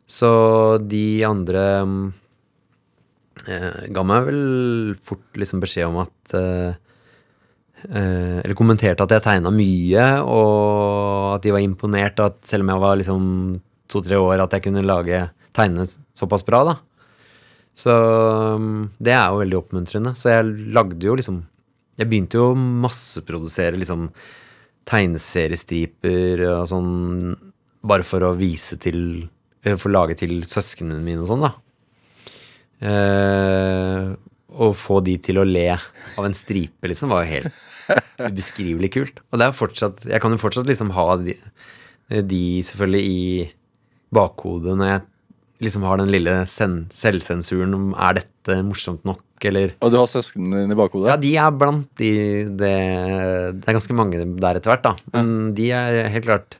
[0.09, 0.31] Så
[0.89, 2.07] de andre mm,
[3.46, 4.42] ga meg vel
[5.05, 6.74] fort liksom beskjed om at eh,
[7.88, 12.74] eh, Eller kommenterte at jeg tegna mye, og at de var imponert, at selv om
[12.74, 13.24] jeg var liksom
[13.88, 15.22] to-tre år, at jeg kunne lage
[15.57, 16.77] tegne såpass bra, da.
[17.79, 17.94] Så
[18.59, 20.14] mm, det er jo veldig oppmuntrende.
[20.18, 21.44] Så jeg lagde jo liksom
[21.98, 24.09] Jeg begynte jo å masseprodusere liksom
[24.88, 26.92] tegneseriestriper og sånn
[27.83, 29.01] bare for å vise til
[29.62, 31.53] eh, For å lage til søsknene mine og sånn, da.
[32.79, 34.09] Eh,
[34.59, 37.53] å få de til å le av en stripe, liksom, var jo helt
[38.29, 39.21] ubeskrivelig kult.
[39.33, 41.37] Og det er fortsatt Jeg kan jo fortsatt liksom ha de,
[42.09, 43.47] de selvfølgelig i
[44.14, 45.05] bakhodet når jeg
[45.69, 50.07] liksom har den lille sen selvsensuren om er dette morsomt nok, eller Og du har
[50.11, 51.11] søsknene dine i bakhodet?
[51.11, 52.12] ja, de er blant de
[52.61, 52.73] Det,
[53.59, 54.95] det er ganske mange der etter hvert, da.
[55.17, 56.59] Men de er helt klart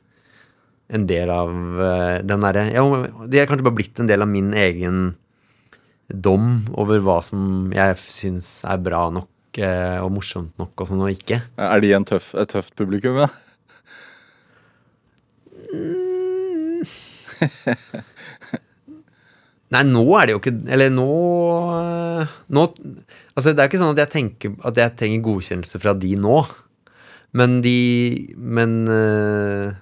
[0.89, 1.49] en del av
[1.85, 2.83] eh, den derre ja,
[3.29, 5.15] De er kanskje bare blitt en del av min egen
[6.09, 11.03] dom over hva som jeg syns er bra nok eh, og morsomt nok, og sånn,
[11.05, 11.41] og ikke.
[11.61, 13.15] Er de en tøff, et tøft publikum?
[13.23, 13.29] Ja?
[19.69, 21.05] Nei, nå er det jo ikke Eller nå
[22.49, 22.61] Nå
[23.37, 26.09] Altså, det er jo ikke sånn at jeg tenker at jeg trenger godkjennelse fra de
[26.17, 26.39] nå.
[27.37, 27.77] Men de
[28.33, 29.77] Men eh,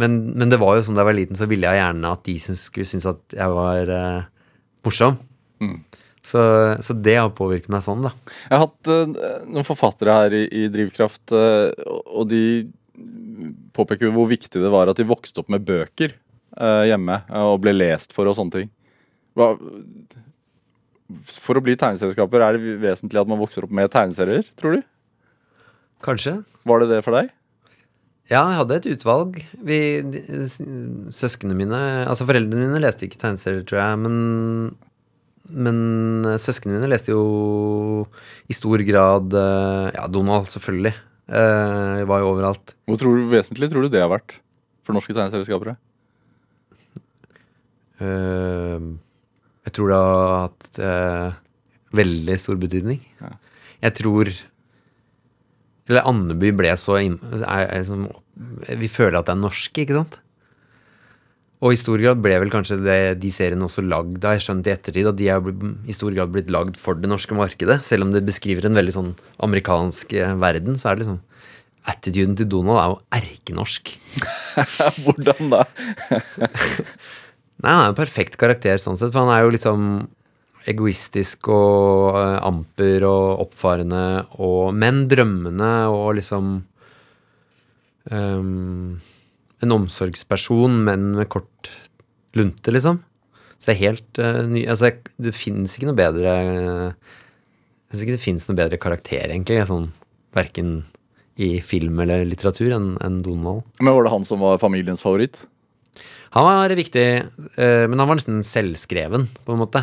[0.00, 2.22] men, men det var jo sånn da jeg var liten, så ville jeg gjerne at
[2.24, 4.22] de skulle synes at jeg var eh,
[4.86, 5.18] morsom.
[5.60, 5.78] Mm.
[6.22, 6.40] Så,
[6.84, 8.12] så det har påvirket meg sånn, da.
[8.48, 11.70] Jeg har hatt uh, noen forfattere her i, i Drivkraft, uh,
[12.12, 12.42] og de
[13.76, 16.12] påpeker jo hvor viktig det var at de vokste opp med bøker
[16.60, 18.72] uh, hjemme og ble lest for og sånne ting.
[19.38, 19.54] Hva,
[21.24, 24.82] for å bli tegneserieskaper er det vesentlig at man vokser opp med tegneserier, tror du?
[26.04, 26.40] Kanskje.
[26.68, 27.32] Var det det for deg?
[28.30, 29.40] Ja, jeg hadde et utvalg.
[29.66, 29.78] Vi,
[31.10, 34.18] søsknene mine Altså, foreldrene mine leste ikke tegneserier, tror jeg, men
[35.52, 38.06] men eh, søsknene mine leste jo
[38.50, 40.94] i stor grad eh, Ja, Donald, selvfølgelig.
[41.30, 42.74] Eh, var jo overalt.
[42.90, 44.38] Hvor tror du, vesentlig tror du det har vært
[44.86, 45.76] for norske tegneserieskapere?
[48.00, 48.88] Eh,
[49.68, 51.38] jeg tror det har hatt eh,
[52.00, 53.02] veldig stor betydning.
[53.20, 53.34] Ja.
[53.80, 54.28] Jeg tror
[55.90, 58.04] Eller Andeby ble så er, er som,
[58.78, 60.20] Vi føler at det er norsk, ikke sant?
[61.60, 64.68] Og i stor grad ble vel kanskje det, de seriene også lagd har jeg skjønt
[64.68, 65.50] i ettertid, at de er
[65.84, 67.82] i stor grad blitt lagd for det norske markedet.
[67.84, 69.10] Selv om det beskriver en veldig sånn
[69.44, 71.20] amerikansk eh, verden, så er det liksom
[71.90, 73.94] Attituden til Donald er jo erkenorsk.
[75.02, 75.62] Hvordan da?
[77.64, 79.86] Nei, han er jo en perfekt karakter sånn sett, for han er jo liksom
[80.68, 84.02] egoistisk og eh, amper og oppfarende
[84.44, 86.52] og Men drømmende og liksom
[88.12, 89.00] ehm,
[89.64, 91.70] En omsorgsperson, men med kort
[92.36, 93.02] lunte, liksom.
[93.60, 98.14] Så det er helt uh, ny Altså, det finnes ikke noe bedre Jeg syns ikke
[98.16, 99.90] det fins noe bedre karakter, egentlig, sånn
[100.36, 100.84] verken
[101.40, 103.64] i film eller litteratur enn en Donald.
[103.80, 105.40] Men Var det han som var familiens favoritt?
[106.36, 107.06] Han var viktig,
[107.58, 109.82] uh, men han var nesten selvskreven, på en måte.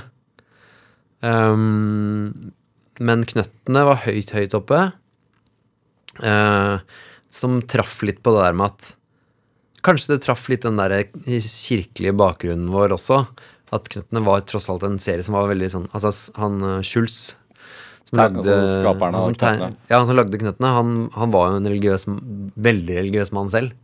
[1.20, 2.54] Um,
[3.04, 4.80] men knøttene var høyt, høyt oppe.
[6.22, 6.80] Uh,
[7.30, 8.94] som traff litt på det der med at
[9.86, 13.22] Kanskje det traff litt den der kirkelige bakgrunnen vår også.
[13.76, 17.36] At Knøttene var tross alt en serie som var veldig sånn Altså han eh, Schulz
[18.08, 19.76] som Tegn- altså skaperen av han som Knøttene.
[19.90, 20.70] Ja, han som lagde Knøttene.
[20.78, 22.08] Han, han var jo en religiøs,
[22.70, 23.76] veldig religiøs mann selv.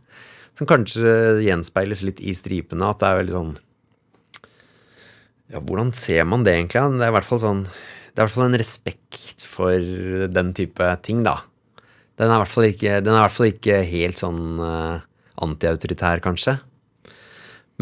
[0.56, 1.12] Som kanskje
[1.44, 2.88] gjenspeiles litt i stripene.
[2.88, 3.52] At det er veldig sånn
[5.52, 6.80] Ja, hvordan ser man det egentlig?
[6.96, 9.90] Det er i hvert fall sånn Det er i hvert fall en respekt for
[10.38, 11.42] den type ting, da.
[12.16, 15.04] Den er i hvert fall ikke, den er i hvert fall ikke helt sånn eh,
[15.42, 16.58] antiautoritær, kanskje.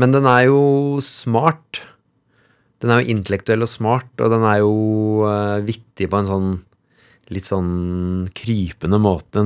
[0.00, 1.82] Men den er jo smart.
[2.82, 4.74] Den er jo intellektuell og smart, og den er jo
[5.28, 6.52] eh, vittig på en sånn
[7.32, 9.44] litt sånn krypende måte.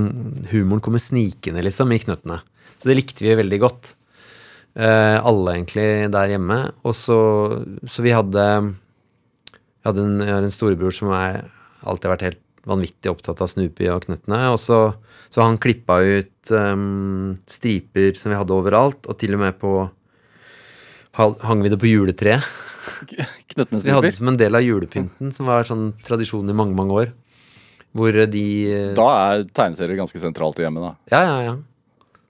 [0.51, 2.41] Humoren kommer snikende, liksom, i knøttene.
[2.77, 3.93] Så det likte vi veldig godt.
[4.77, 6.59] Eh, alle egentlig der hjemme.
[6.85, 7.19] Og så,
[7.89, 11.45] så vi hadde Jeg hadde en, en storebror som er,
[11.87, 14.41] alltid har vært helt vanvittig opptatt av Snoopy og Knøttene.
[14.51, 14.81] Og så,
[15.33, 19.77] så han klippa ut um, striper som vi hadde overalt, og til og med på
[21.17, 22.45] Hang vi det på juletreet.
[23.57, 26.93] Vi hadde det som en del av julepynten, som var sånn tradisjon i mange, mange
[26.93, 27.15] år.
[27.97, 28.45] Hvor de
[28.97, 30.93] Da er tegneserier ganske sentralt i hjemmet, da.
[31.15, 31.55] Ja, ja, ja.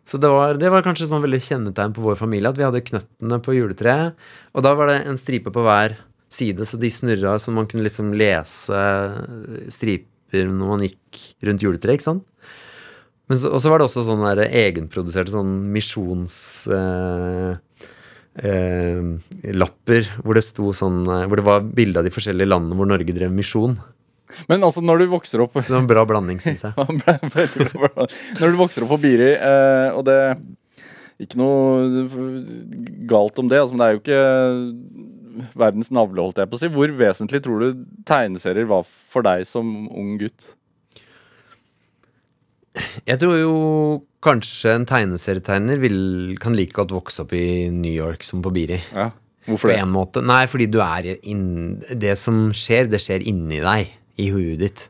[0.07, 2.85] Så det var, det var kanskje sånn veldig kjennetegn på vår familie at vi hadde
[2.87, 4.29] knøttene på juletreet.
[4.55, 5.97] Og da var det en stripe på hver
[6.31, 8.85] side, så de snurra så man kunne liksom lese
[9.75, 12.23] striper når man gikk rundt juletreet, ikke sant?
[13.27, 17.61] Men så, var det også sånn der egenproduserte sånn misjonslapper
[18.37, 22.77] Eh, eh, hvor det sto sånn eh, Hvor det var bilde av de forskjellige landene
[22.77, 23.79] hvor Norge drev misjon.
[24.51, 26.75] Men altså, når du vokser opp det var en bra blanding, syns jeg.
[28.41, 30.19] Når du vokser opp på Biri, eh, og det
[31.23, 32.05] Ikke noe
[33.09, 36.61] galt om det, altså, men det er jo ikke verdens navle, holdt jeg på å
[36.61, 36.73] si.
[36.73, 40.51] Hvor vesentlig tror du tegneserier var for deg som ung gutt?
[43.09, 43.53] Jeg tror jo
[44.25, 45.99] kanskje en tegneserietegner vil,
[46.43, 48.81] kan like godt vokse opp i New York som på Biri.
[48.93, 49.11] Ja.
[49.47, 49.79] På Hvorfor det?
[49.79, 50.23] en måte.
[50.27, 53.93] Nei, fordi du er inn, Det som skjer, det skjer inni deg.
[54.19, 54.89] I huet ditt.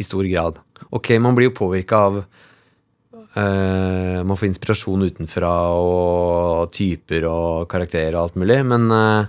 [0.00, 0.56] I stor grad.
[0.90, 8.16] Ok, man blir jo påvirka av uh, Man får inspirasjon utenfra og typer og karakterer
[8.16, 9.26] og alt mulig, men uh,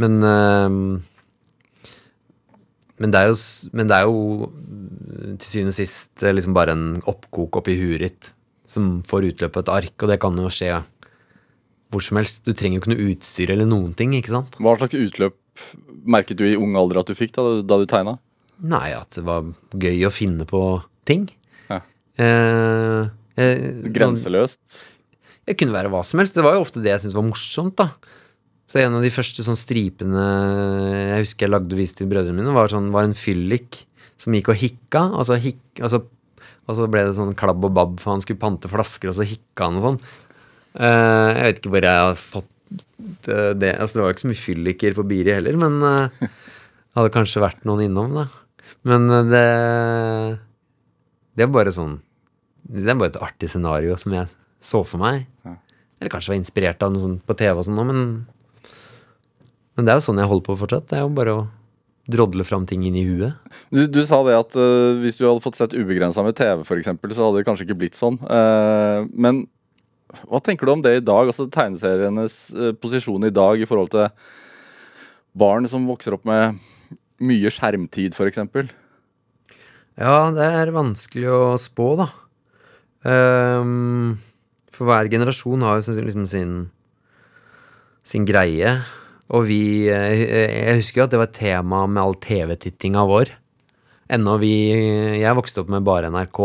[0.00, 0.70] Men eh,
[3.00, 3.36] men det, er jo,
[3.72, 7.76] men det er jo mm, til syvende og sist eh, liksom bare en oppkok oppi
[7.80, 8.32] huet ditt
[8.68, 10.74] som får utløp på et ark, og det kan jo skje
[11.90, 12.44] hvor som helst.
[12.46, 14.58] Du trenger jo ikke noe utstyr eller noen ting, ikke sant?
[14.62, 15.38] Hva slags utløp
[16.06, 18.16] merket du i ung alder at du fikk da, da du tegna?
[18.60, 19.48] Nei, at det var
[19.80, 20.62] gøy å finne på
[21.08, 21.26] ting.
[21.72, 21.80] Ja.
[22.20, 23.10] Eh,
[23.40, 24.80] eh, Grenseløst?
[25.48, 26.36] Det kunne være hva som helst.
[26.36, 28.19] Det var jo ofte det jeg syntes var morsomt, da.
[28.70, 30.24] Så en av de første sånn stripene
[31.10, 33.80] jeg husker jeg lagde og viste til brødrene mine, var, sånn, var en fyllik
[34.20, 35.02] som gikk og hikka.
[35.18, 36.04] Altså, hikk, altså,
[36.68, 39.26] og så ble det sånn klabb og babb, for han skulle pante flasker, og så
[39.26, 40.00] hikka han og sånn.
[40.78, 42.52] Uh, jeg vet ikke hvor jeg har fått
[43.26, 43.72] det.
[43.74, 46.28] Altså, det var jo ikke så mye fylliker på Biri heller, men uh,
[46.94, 48.28] hadde kanskje vært noen innom, da.
[48.86, 49.46] Men uh, det
[51.34, 51.98] Det er bare sånn
[52.62, 54.30] Det er bare et artig scenario som jeg
[54.62, 55.24] så for meg.
[55.98, 58.04] Eller kanskje var inspirert av noe sånt på TV og sånn men
[59.80, 60.90] Men det er jo sånn jeg holder på fortsatt.
[60.90, 61.44] Det er jo bare å
[62.10, 63.54] drodle fram ting inn i huet.
[63.72, 67.14] Du, du sa det at uh, hvis du hadde fått sett ubegrensa med TV, eksempel,
[67.16, 68.18] så hadde det kanskje ikke blitt sånn.
[68.28, 69.46] Uh, men
[70.26, 71.30] hva tenker du om det i dag?
[71.30, 74.10] Altså tegneserienes uh, posisjon i dag i forhold til
[75.40, 76.60] barn som vokser opp med
[77.24, 78.68] mye skjermtid, eksempel?
[79.96, 82.10] Ja, det er vanskelig å spå, da.
[83.00, 84.18] Um,
[84.68, 86.54] for hver generasjon har jo liksom sin,
[88.04, 88.80] sin greie.
[89.30, 93.32] Og vi eh, Jeg husker jo at det var et tema med all TV-tittinga vår.
[94.10, 94.52] Ennå vi
[95.20, 96.40] Jeg vokste opp med bare NRK,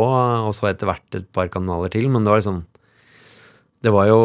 [0.45, 2.61] og så etter hvert et par kanaler til, men det var liksom
[3.85, 4.19] Det var jo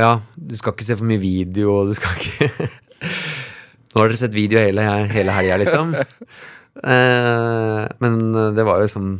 [0.00, 2.70] Ja, du skal ikke se for mye video, og du skal ikke
[3.96, 5.94] Nå har dere sett video hele, hele helga, liksom.
[6.76, 8.16] Eh, men
[8.52, 9.12] det var jo sånn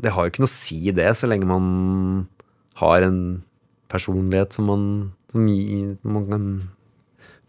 [0.00, 1.66] Det har jo ikke noe å si, det, så lenge man
[2.80, 3.18] har en
[3.92, 4.84] personlighet som man,
[5.32, 6.44] som man kan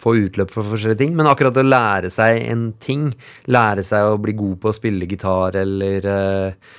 [0.02, 1.16] få utløp for forskjellige ting.
[1.18, 3.10] Men akkurat å lære seg en ting,
[3.52, 6.76] lære seg å bli god på å spille gitar eller, eh,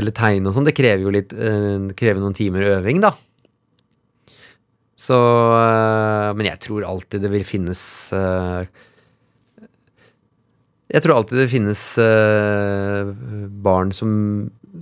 [0.00, 3.14] eller tegne og sånn, det krever jo litt eh, krever noen timer øving, da.
[5.00, 7.82] Så eh, Men jeg tror alltid det vil finnes
[10.90, 11.80] jeg tror alltid det finnes
[13.62, 14.10] barn som,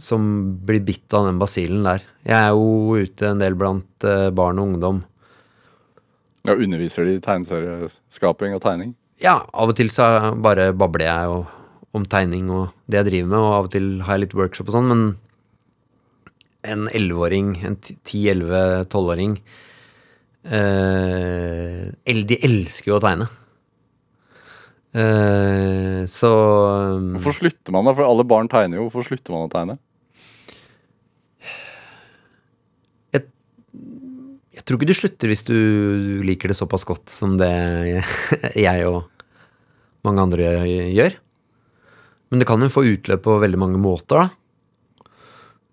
[0.01, 0.23] som
[0.65, 2.07] blir bitt av den basillen der.
[2.25, 5.03] Jeg er jo ute en del blant barn og ungdom.
[6.49, 8.95] Ja, underviser de i tegneserieskaping og tegning?
[9.21, 10.07] Ja, av og til så
[10.41, 11.51] bare babler jeg og,
[11.97, 14.71] om tegning og det jeg driver med, og av og til har jeg litt workshop
[14.71, 15.03] og sånn, men
[16.69, 19.37] en 11-åring, en 10-11-12-åring
[20.49, 23.29] eh, De elsker jo å tegne.
[24.97, 26.33] Eh, så
[27.13, 27.95] Hvorfor slutter man da?
[27.95, 28.89] For alle barn tegner jo.
[28.89, 29.79] Hvorfor slutter man å tegne?
[34.58, 35.57] Jeg tror ikke du slutter hvis du
[36.27, 37.49] liker det såpass godt som det
[38.67, 39.09] jeg og
[40.07, 40.51] mange andre
[40.95, 41.17] gjør.
[42.29, 45.09] Men det kan jo få utløp på veldig mange måter, da.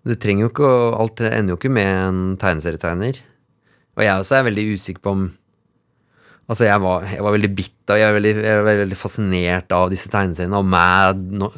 [0.06, 3.18] Det trenger jo ikke Alt ender jo ikke med en tegneserietegner.
[3.96, 5.26] Og jeg også er veldig usikker på om
[6.46, 9.72] Altså, jeg var, jeg var veldig bitt av Jeg var veldig, jeg var veldig fascinert
[9.74, 11.48] av disse tegneseriene, og Mad, no,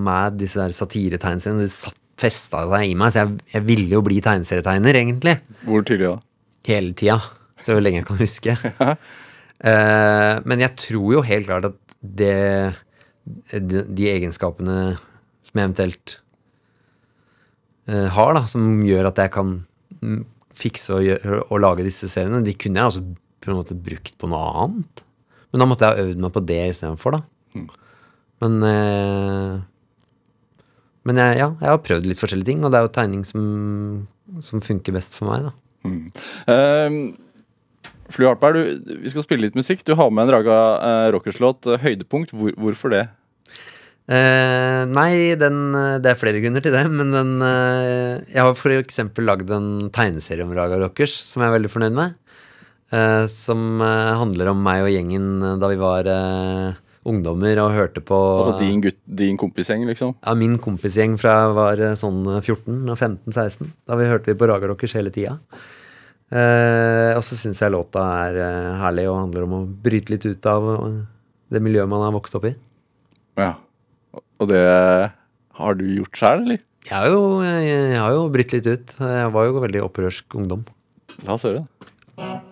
[0.00, 1.68] Mad disse der satiretegneseriene.
[1.68, 5.36] Satt festa seg i meg, så jeg, jeg ville jo bli tegneserietegner, egentlig.
[5.64, 6.16] Hvor tidlig da?
[6.68, 7.18] Hele tida,
[7.60, 8.58] så lenge jeg kan huske.
[9.60, 12.30] Eh, men jeg tror jo helt klart at det
[13.52, 14.76] de, de egenskapene
[15.44, 16.14] som jeg eventuelt
[17.90, 19.52] eh, har, da, som gjør at jeg kan
[20.00, 20.22] mm,
[20.56, 23.04] fikse og, gjøre, og lage disse seriene, de kunne jeg altså
[23.40, 25.04] på en måte brukt på noe annet.
[25.50, 27.66] Men da måtte jeg ha øvd meg på det istedenfor, da.
[28.40, 29.58] Men eh,
[31.04, 33.44] Men jeg, ja, jeg har prøvd litt forskjellige ting, og det er jo tegning som,
[34.44, 35.54] som funker best for meg, da.
[35.86, 37.14] Uh,
[38.10, 39.84] Flu Hartberg, du, vi skal spille litt musikk.
[39.86, 42.34] Du har med en Raga uh, Rockers-låt, 'Høydepunkt'.
[42.34, 43.06] Hvor, hvorfor det?
[44.10, 45.70] Uh, nei, den,
[46.02, 50.42] det er flere grunner til det, men den uh, Jeg har eksempel lagd en tegneserie
[50.42, 52.18] om Raga Rockers som jeg er veldig fornøyd med.
[53.30, 56.08] Som handler om meg og gjengen da vi var
[57.08, 60.14] ungdommer og hørte på Altså din, gutt, din kompisgjeng, liksom?
[60.20, 63.70] Ja, min kompisgjeng fra jeg var eh, sånn 14 og 15-16.
[63.88, 65.38] Da vi hørte vi på Raga Rockers hele tida.
[66.30, 70.26] Eh, og så syns jeg låta er eh, herlig og handler om å bryte litt
[70.28, 71.00] ut av eh,
[71.50, 72.54] det miljøet man har vokst opp i.
[73.40, 73.54] Ja.
[74.40, 74.60] Og det
[75.60, 76.62] har du gjort sjøl, eller?
[76.86, 78.94] Jeg har, jo, jeg, jeg har jo brytt litt ut.
[79.02, 80.62] Jeg var jo veldig opprørsk ungdom.
[81.26, 81.66] La oss høre.
[82.16, 82.49] Gjennom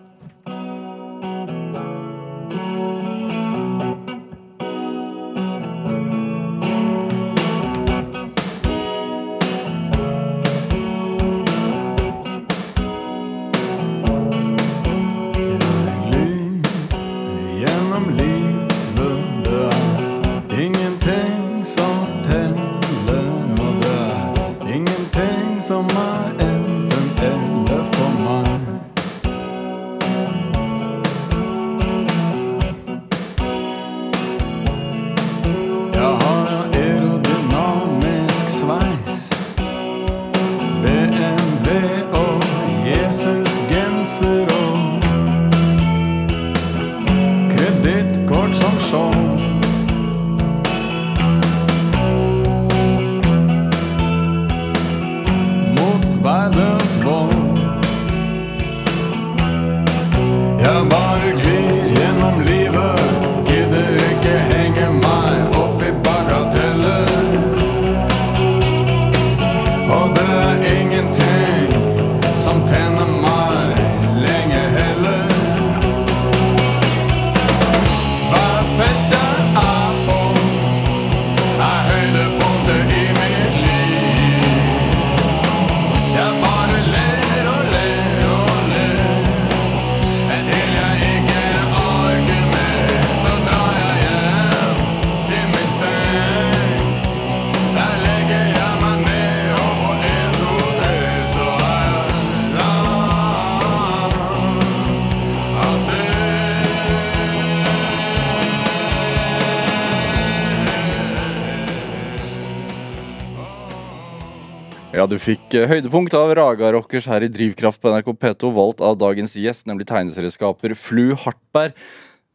[115.09, 118.97] du fikk eh, høydepunkt av Raga Rockers her i Drivkraft på NRK P2, valgt av
[119.01, 121.77] dagens gjest, nemlig tegneserieskaper Flu Hartberg.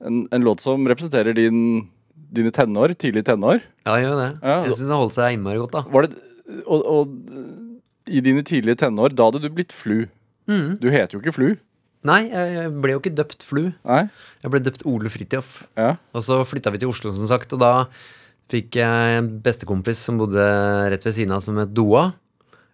[0.05, 1.85] En, en låt som representerer din,
[2.35, 3.63] dine tenår, tidlige tenår.
[3.87, 4.31] Ja, gjør det.
[4.43, 4.57] Ja.
[4.67, 5.85] Jeg syns den holdt seg innmari godt, da.
[5.95, 6.19] Var det,
[6.65, 10.05] og, og i dine tidlige tenår, da hadde du blitt Flu.
[10.51, 10.75] Mm.
[10.83, 11.47] Du heter jo ikke Flu.
[12.05, 13.63] Nei, jeg ble jo ikke døpt Flu.
[13.89, 14.03] Nei?
[14.43, 15.55] Jeg ble døpt Ole Fridtjof.
[15.79, 15.95] Ja.
[16.13, 17.73] Og så flytta vi til Oslo, som sagt, og da
[18.53, 20.45] fikk jeg en bestekompis som bodde
[20.93, 22.11] rett ved siden av, som het Doa.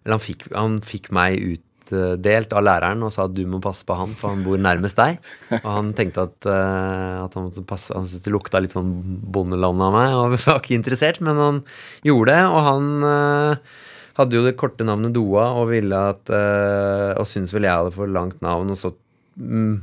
[0.03, 3.85] Eller han fikk, han fikk meg utdelt av læreren og sa at du må passe
[3.85, 5.19] på han, for han bor nærmest deg.
[5.61, 8.91] Og han tenkte at, uh, at han måtte passe Han syntes det lukta litt sånn
[9.33, 11.63] bondeland av meg, og var ikke interessert, men han
[12.07, 13.79] gjorde det, og han uh,
[14.17, 17.95] hadde jo det korte navnet Doa og ville at eh, Og syntes vel jeg hadde
[17.95, 18.93] for langt navn, og så
[19.39, 19.73] mm,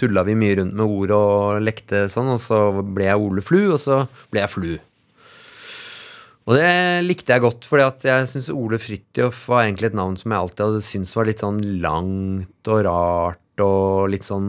[0.00, 3.62] tulla vi mye rundt med ord og lekte sånn, og så ble jeg Ole Flu,
[3.74, 4.70] og så ble jeg Flu.
[6.50, 10.32] Og det likte jeg godt, at jeg syns Ole Fridtjof var egentlig et navn som
[10.32, 14.48] jeg alltid hadde syntes var litt sånn langt og rart og litt sånn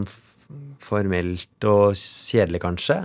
[0.82, 2.96] formelt og kjedelig, kanskje.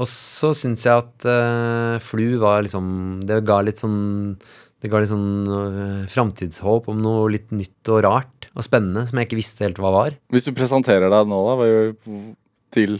[0.00, 2.88] Og så syns jeg at uh, Flu var liksom
[3.24, 8.02] Det ga litt sånn Det ga litt sånn uh, framtidshåp om noe litt nytt og
[8.04, 10.18] rart og spennende som jeg ikke visste helt hva var.
[10.32, 11.68] Hvis du presenterer deg nå, da,
[12.72, 12.96] til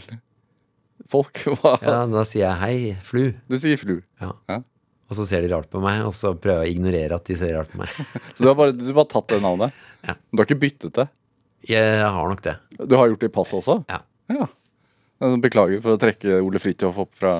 [1.11, 1.39] folk?
[1.61, 1.75] Hva?
[1.83, 3.33] Ja, Da sier jeg hei, Flu.
[3.49, 3.99] Du sier Flu.
[4.21, 4.31] Ja.
[4.51, 4.59] Ja.
[5.07, 7.35] Og så ser de rart på meg, og så prøver jeg å ignorere at de
[7.39, 7.87] ser rart på meg.
[8.35, 9.71] Så du har bare, du har bare tatt det navnet?
[10.03, 10.17] Ja.
[10.33, 11.05] Du har ikke byttet det?
[11.71, 12.57] Jeg har nok det.
[12.83, 13.77] Du har gjort det i passet også?
[13.87, 14.01] Ja.
[14.35, 14.47] ja.
[15.41, 17.31] Beklager for å trekke Ole Fridtjof opp fra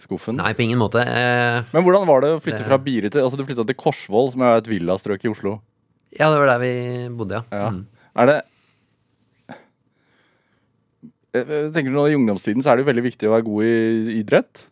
[0.00, 0.38] skuffen.
[0.40, 1.02] Nei, på ingen måte.
[1.04, 3.76] Eh, Men hvordan var det å flytte Det- fra Biri til Altså, du flytta til
[3.78, 5.58] Korsvoll, som er et villastrøk i Oslo.
[6.16, 6.72] ja, det var der vi
[7.20, 7.44] bodde, ja.
[7.52, 7.68] Ja.
[7.76, 7.84] Mm.
[8.16, 8.38] Er det
[11.36, 13.64] jeg jeg tenker nå I ungdomstiden så er det jo veldig viktig å være god
[13.68, 14.62] i idrett.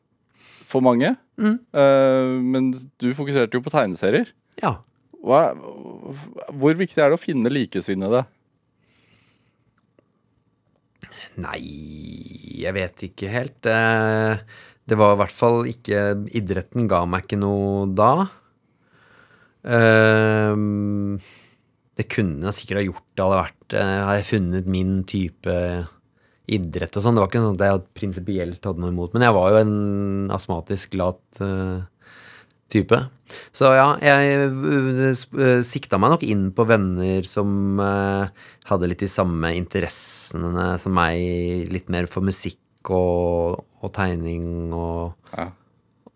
[0.67, 1.13] For mange.
[1.39, 1.59] Mm.
[1.77, 4.33] Uh, men du fokuserte jo på tegneserier.
[4.63, 4.79] Ja.
[5.27, 5.41] Hva,
[6.55, 8.25] hvor viktig er det å finne likesinnede?
[11.43, 11.61] Nei,
[12.63, 13.67] jeg vet ikke helt.
[13.69, 14.39] Eh,
[14.87, 16.03] Det var i hvert fall ikke
[16.39, 18.29] Idretten ga meg ikke noe da.
[19.67, 20.55] Eh,
[21.97, 25.57] Det kunne jeg sikkert ha gjort det hadde vært eh, Hadde jeg funnet min type
[26.47, 27.17] idrett og sånn.
[27.17, 29.15] Det var ikke sånn at jeg prinsipielt hadde noe imot.
[29.17, 29.77] Men jeg var jo en
[30.37, 31.83] astmatisk lat uh,
[32.73, 33.01] type.
[33.55, 38.31] Så ja, jeg uh, uh, sikta meg nok inn på venner som uh,
[38.71, 45.17] hadde litt de samme interessene som meg, litt mer for musikk og, og tegning og,
[45.35, 45.49] Ja.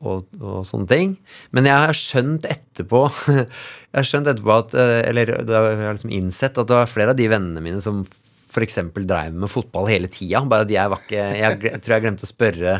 [0.06, 1.16] og, og sånne ting.
[1.50, 3.08] Men jeg har skjønt etterpå
[3.90, 7.18] Jeg har skjønt etterpå at Eller jeg har liksom innsett at det var flere av
[7.18, 8.04] de vennene mine som
[8.50, 8.80] f.eks.
[8.98, 10.42] dreiv med fotball hele tida.
[10.50, 12.76] Bare at jeg var ikke Jeg, tror jeg glemte å spørre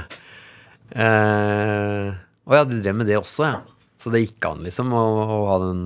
[0.90, 3.58] eh, Å ja, de drev med det også, ja.
[4.00, 5.82] Så det gikk an, liksom, å, å ha, den,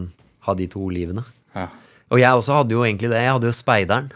[0.46, 1.24] ha de to livene.
[1.56, 1.66] Ja.
[2.14, 3.24] Og jeg også hadde jo egentlig det.
[3.24, 4.12] Jeg hadde jo speideren,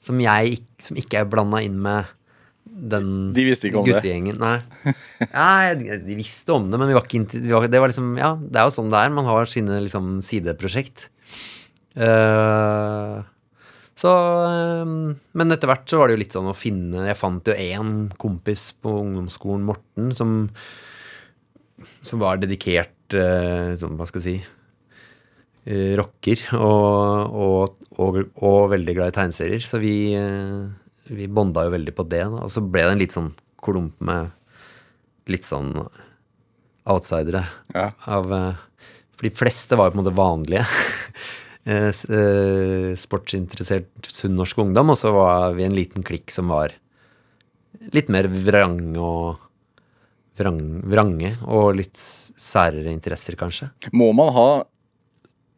[0.00, 2.12] som, jeg, som ikke er blanda inn med
[2.70, 4.12] den De visste ikke om det.
[4.38, 4.54] Nei.
[5.26, 8.30] Ja, de visste om det, men vi var ikke vi var, det var liksom Ja,
[8.38, 9.12] det er jo sånn det er.
[9.18, 11.08] Man har sine liksom sideprosjekt.
[11.98, 13.18] Eh,
[14.00, 14.10] så
[14.48, 14.92] eh,
[15.36, 17.90] Men etter hvert så var det jo litt sånn å finne Jeg fant jo én
[18.20, 20.38] kompis på ungdomsskolen, Morten, som
[22.04, 28.58] som var dedikert eh, sånn, hva skal jeg si eh, rocker og, og, og, og
[28.74, 29.64] veldig glad i tegneserier.
[29.64, 30.68] Så vi, eh,
[31.08, 32.20] vi bonda jo veldig på det.
[32.34, 32.42] Da.
[32.44, 33.30] Og så ble det en litt sånn
[33.64, 34.28] klump med
[35.32, 35.72] litt sånn
[36.90, 37.90] outsidere Ja.
[38.08, 40.64] av For de fleste var jo på en måte vanlige.
[41.66, 46.74] eh, eh, sportsinteressert sunn norsk ungdom, og så var vi en liten klikk som var
[47.94, 49.40] litt mer vrang og
[50.40, 53.70] vrang, vrange, og litt særere interesser, kanskje.
[53.92, 54.50] Må man ha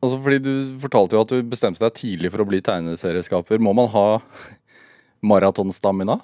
[0.03, 3.61] Altså fordi Du fortalte jo at du bestemte deg tidlig for å bli tegneserieskaper.
[3.63, 4.07] Må man ha
[5.31, 6.17] maratonstamina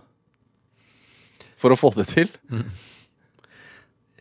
[1.54, 2.32] for å få det til?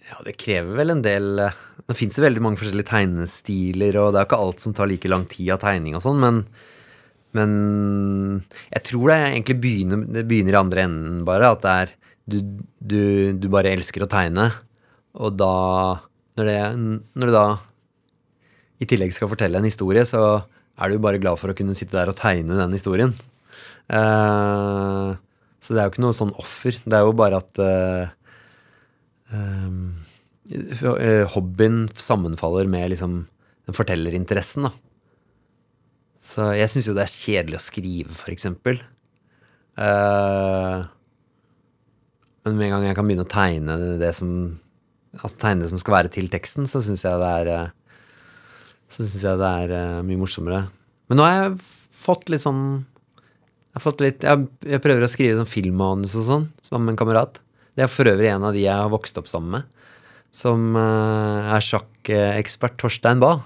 [0.07, 4.13] Ja, det krever vel en del eh, Nå fins det veldig mange forskjellige tegnestiler, og
[4.13, 6.43] det er jo ikke alt som tar like lang tid av tegning og sånn, men
[7.35, 7.51] men
[8.71, 11.51] jeg tror det egentlig begynner, det begynner i andre enden, bare.
[11.53, 11.91] At det er
[12.27, 12.37] du,
[12.79, 13.01] du,
[13.37, 14.47] du bare elsker å tegne,
[15.13, 15.51] og da
[16.39, 16.57] når, det,
[17.13, 17.45] når du da
[18.81, 20.23] i tillegg skal fortelle en historie, så
[20.77, 23.13] er du bare glad for å kunne sitte der og tegne den historien.
[23.89, 25.15] Uh,
[25.63, 26.77] så det er jo ikke noe sånn offer.
[26.85, 28.11] Det er jo bare at eh,
[29.31, 29.95] um,
[31.33, 33.25] hobbyen sammenfaller med liksom
[33.67, 34.73] den fortellerinteressen, da.
[36.27, 38.79] Så jeg syns jo det er kjedelig å skrive, for eksempel.
[39.79, 40.85] Eh,
[42.43, 44.31] men med en gang jeg kan begynne å tegne det som
[45.17, 47.69] Altså tegne det som skal være til teksten, så syns jeg det er eh,
[48.91, 50.65] Så syns jeg det er mye morsommere.
[51.09, 51.55] Men nå har jeg
[52.03, 56.27] fått litt sånn Jeg har fått litt Jeg, jeg prøver å skrive sånn filmmanus og
[56.27, 57.41] sånn, sammen med en kamerat.
[57.77, 59.73] Det er for øvrig en av de jeg har vokst opp sammen med.
[60.37, 63.39] Som eh, er sjakkekspert Torstein Bae.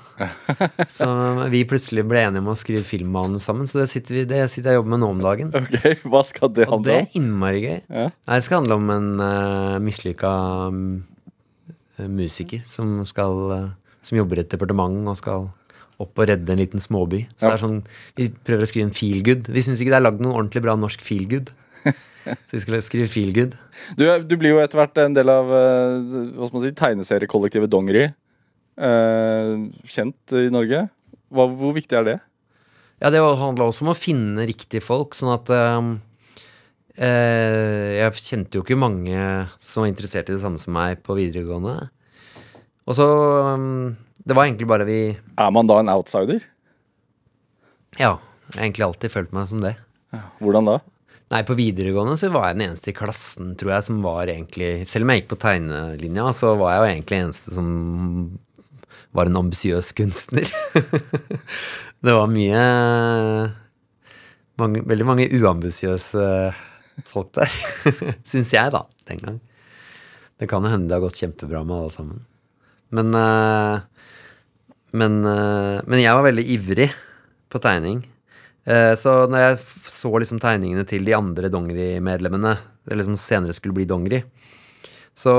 [0.97, 1.05] Så
[1.53, 4.73] vi plutselig ble enige om å skrive filmmanus sammen, så det sitter, vi, det sitter
[4.73, 5.53] jeg og jobber med nå om dagen.
[5.55, 5.77] Ok,
[6.09, 6.81] Hva skal det handle om?
[6.81, 7.77] Og det er innmari gøy.
[7.91, 8.07] Ja.
[8.33, 10.33] Det skal handle om en uh, mislykka
[10.73, 10.91] mm,
[12.11, 13.69] musiker som skal uh,
[14.01, 15.49] Som jobber i et departement og skal
[16.01, 17.27] opp og redde en liten småby.
[17.37, 17.51] Så Ja.
[17.51, 17.81] det er sånn,
[18.17, 19.51] Vi prøver å skrive en feelgood.
[19.53, 21.51] Vi syns ikke det er lagd noen ordentlig bra norsk feel good.
[22.25, 23.55] Så vi skulle skrive feel good.
[23.97, 27.71] Du, du blir jo etter hvert en del av eh, hva skal man si, tegneseriekollektivet
[27.71, 28.09] Dongeri.
[28.81, 29.53] Eh,
[29.89, 30.85] kjent i Norge.
[31.31, 32.17] Hva, hvor viktig er det?
[33.01, 35.95] Ja, det handla også om å finne riktige folk, sånn at um,
[36.93, 39.17] eh, Jeg kjente jo ikke mange
[39.57, 41.89] som var interessert i det samme som meg på videregående.
[42.85, 43.07] Og så
[43.55, 46.41] um, Det var egentlig bare vi Er man da en outsider?
[47.97, 48.19] Ja,
[48.51, 49.73] jeg har egentlig alltid følt meg som det.
[50.39, 50.77] Hvordan da?
[51.31, 54.71] Nei, på videregående så var jeg den eneste i klassen, tror jeg, som var egentlig
[54.89, 57.69] Selv om jeg gikk på tegnelinja, så var jeg jo egentlig den eneste som
[59.15, 60.51] var en ambisiøs kunstner.
[62.05, 62.65] det var mye
[64.59, 66.25] mange, Veldig mange uambisiøse
[67.07, 67.55] folk der.
[68.29, 69.39] Syns jeg, da, den gang.
[70.39, 72.23] Det kan jo hende det har gått kjempebra med alle sammen.
[72.91, 73.83] Men eh,
[74.91, 76.89] men, eh, men jeg var veldig ivrig
[77.51, 78.01] på tegning.
[78.67, 82.57] Eh, Så når jeg så liksom tegningene til de andre dongerimedlemmene,
[82.91, 84.21] eller som senere skulle bli dongeri,
[85.17, 85.33] så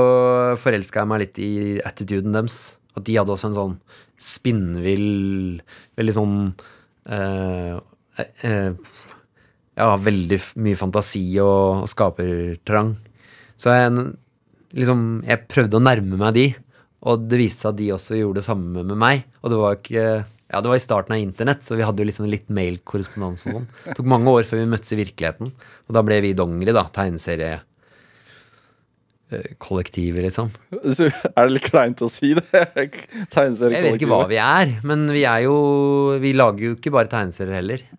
[0.59, 1.51] forelska jeg meg litt i
[1.83, 2.77] attituden deres.
[2.93, 3.77] At de hadde også en sånn
[4.21, 5.61] spinnvill,
[5.97, 6.35] veldig sånn
[7.09, 7.79] eh,
[8.45, 8.75] eh,
[9.73, 12.91] Ja, veldig mye fantasi og, og skapertrang.
[13.57, 13.95] Så jeg,
[14.77, 16.45] liksom, jeg prøvde å nærme meg de,
[17.01, 19.25] og det viste seg at de også gjorde det samme med meg.
[19.41, 20.05] Og det var ikke
[20.53, 23.55] ja, det var i starten av internett, så vi hadde jo liksom litt mailkorrespondanse og
[23.57, 23.69] sånn.
[23.87, 25.49] Det tok mange år før vi møttes i virkeligheten.
[25.89, 26.83] Og da ble vi dongeri, da.
[26.93, 27.55] Tegneserie
[29.33, 30.53] eh, kollektivet, liksom.
[30.85, 32.45] Så Er det litt kleint å si det?
[33.33, 33.73] Tegneseriekollektivet.
[33.73, 35.57] Jeg vet ikke hva vi er, men vi er jo
[36.21, 37.89] Vi lager jo ikke bare tegneserier heller.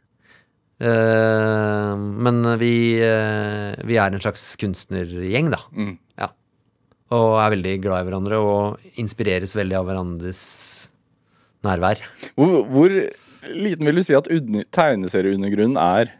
[0.78, 5.62] Eh, men vi, eh, vi er en slags kunstnergjeng, da.
[5.74, 5.94] Mm.
[6.22, 6.30] Ja.
[7.14, 10.42] Og er veldig glad i hverandre og inspireres veldig av hverandres
[11.66, 12.02] nærvær.
[12.38, 12.94] Hvor, hvor
[13.50, 14.28] liten vil du si at
[14.74, 16.12] tegneserieundergrunnen er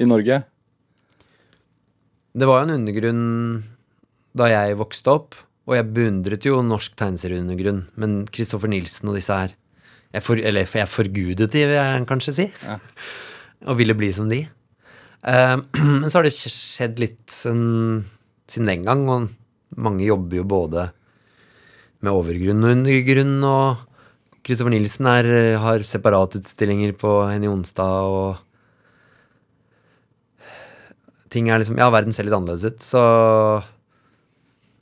[0.00, 0.42] i Norge?
[2.32, 3.24] Det var jo en undergrunn
[4.38, 5.36] da jeg vokste opp,
[5.68, 9.58] og jeg beundret jo norsk tegneserieundergrunn, men Kristoffer Nilsen og disse her
[10.12, 12.44] jeg for, Eller jeg forgudet de, vil jeg kanskje si.
[13.68, 14.42] Og ville bli som de.
[15.24, 15.54] Eh,
[16.02, 18.02] men så har det skjedd litt siden,
[18.50, 19.30] siden den gang, og
[19.80, 20.90] mange jobber jo både
[22.02, 23.86] med overgrunn og undergrunn, og
[24.42, 25.28] Kristoffer Nilsen er,
[25.62, 28.40] har separatutstillinger på Henny Onsdag, og
[31.32, 33.02] ting er liksom Ja, verden ser litt annerledes ut, så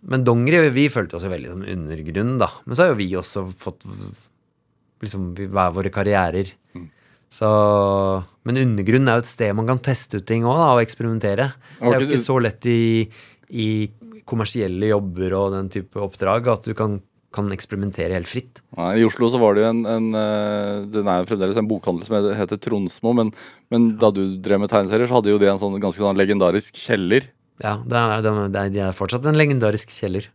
[0.01, 2.49] Men dongeri, vi følte oss jo veldig som undergrunn, da.
[2.65, 3.85] Men så har jo vi også fått
[5.05, 6.49] liksom hver våre karrierer.
[7.31, 7.47] Så
[8.49, 11.53] Men undergrunn er jo et sted man kan teste ut ting òg, og eksperimentere.
[11.79, 13.05] Det er jo ikke så lett i,
[13.53, 13.69] i
[14.31, 16.99] kommersielle jobber og den type oppdrag at du kan,
[17.35, 18.61] kan eksperimentere helt fritt.
[18.79, 21.69] Nei, I Oslo så var det jo en, en eh, Den er jo fremdeles en
[21.71, 23.31] bokhandel som heter- Tronsmo, men,
[23.71, 26.75] men da du drev med tegneserier, så hadde jo det en sånn ganske sånn legendarisk
[26.75, 27.29] kjeller.
[27.61, 30.27] Ja, det er, det er, det er, de er fortsatt en legendarisk kjeller.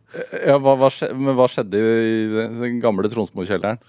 [0.46, 3.80] Ja, hva, hva, men hva skjedde i den, den gamle Tronsmo-kjelleren?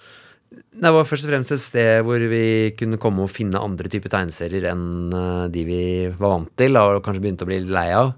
[0.48, 4.10] Det var først og fremst et sted hvor vi kunne komme og finne andre typer
[4.14, 5.82] tegneserier enn eh, de vi
[6.18, 8.16] var vant til, og kanskje begynte å bli lei av.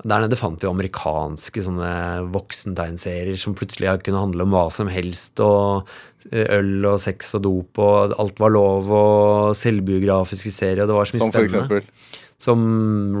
[0.00, 1.90] Der nede fant vi amerikanske sånne
[2.32, 5.88] voksentegnserier som plutselig kunne handle om hva som helst, og
[6.30, 10.96] eh, øl og sex og dop, og alt var lov, og selvbiografiske serier, og det
[10.96, 11.82] var så mye Som spennende.
[12.40, 12.62] Som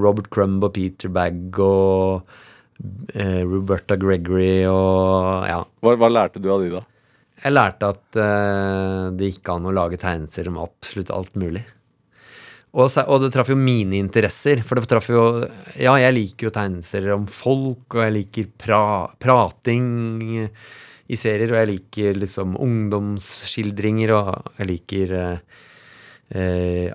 [0.00, 2.30] Robert Crumb og Peter Bagg og
[3.12, 5.60] eh, Roberta Gregory og ja.
[5.84, 6.86] hva, hva lærte du av de, da?
[7.40, 11.66] Jeg lærte at eh, det gikk an å lage tegneserier om absolutt alt mulig.
[12.70, 14.62] Og, og det traff jo mine interesser.
[14.66, 15.24] For det traff jo
[15.74, 18.82] Ja, jeg liker jo tegneserier om folk, og jeg liker pra,
[19.22, 20.46] prating
[21.10, 26.92] i serier, og jeg liker liksom ungdomsskildringer, og jeg liker eh,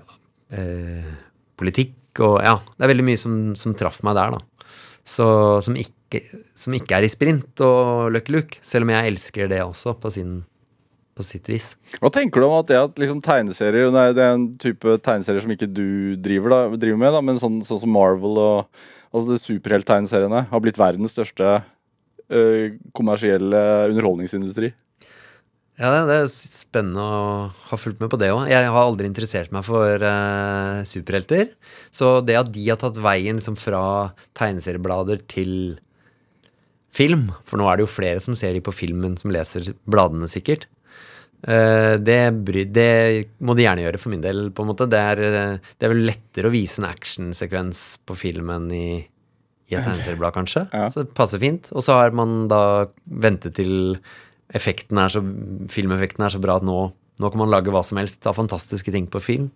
[0.56, 1.14] eh,
[1.60, 4.68] politikk og Ja, det er veldig mye som, som traff meg der, da.
[5.06, 5.26] Så,
[5.62, 6.22] som, ikke,
[6.56, 10.10] som ikke er i sprint og Lucky Luke, selv om jeg elsker det også, på,
[10.10, 10.38] sin,
[11.16, 11.70] på sitt vis.
[12.02, 15.44] Hva tenker du om at det at liksom tegneserier Nei, det er en type tegneserier
[15.44, 18.82] som ikke du driver, da, driver med, da, men sånn, sånn som Marvel og
[19.16, 21.60] altså superhelttegneseriene har blitt verdens største
[22.28, 22.42] ø,
[22.96, 23.62] kommersielle
[23.92, 24.74] underholdningsindustri?
[25.76, 27.24] Ja, det, det er spennende å
[27.68, 28.46] ha fulgt med på det òg.
[28.48, 31.50] Jeg har aldri interessert meg for uh, superhelter.
[31.92, 33.82] Så det at de har tatt veien liksom fra
[34.38, 35.52] tegneserieblader til
[36.96, 40.28] film, for nå er det jo flere som ser de på filmen som leser bladene,
[40.32, 40.64] sikkert.
[41.46, 42.20] Eh, det,
[42.74, 42.90] det
[43.38, 44.48] må de gjerne gjøre, for min del.
[44.50, 44.88] på en måte.
[44.90, 48.88] Det er, eh, det er vel lettere å vise en actionsekvens på filmen i,
[49.70, 50.66] i et tegneserieblad, kanskje.
[50.72, 50.88] Ja.
[50.90, 51.70] Så det passer fint.
[51.72, 52.62] Og så har man da
[53.06, 53.96] ventet til
[54.54, 55.22] effekten er så,
[55.70, 56.78] filmeffekten er så bra at nå,
[57.22, 59.50] nå kan man lage hva som helst av fantastiske ting på film.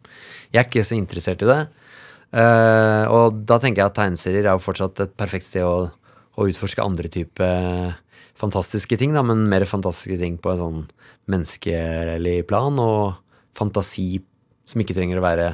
[0.50, 1.60] Jeg er ikke så interessert i det.
[2.30, 6.46] Uh, og da tenker jeg at tegneserier er jo fortsatt et perfekt sted å, å
[6.46, 7.48] utforske andre type
[8.38, 10.84] fantastiske ting, da, men mer fantastiske ting på en sånn
[11.30, 13.20] menneskelig plan, og
[13.56, 14.22] fantasi
[14.68, 15.46] som ikke trenger å være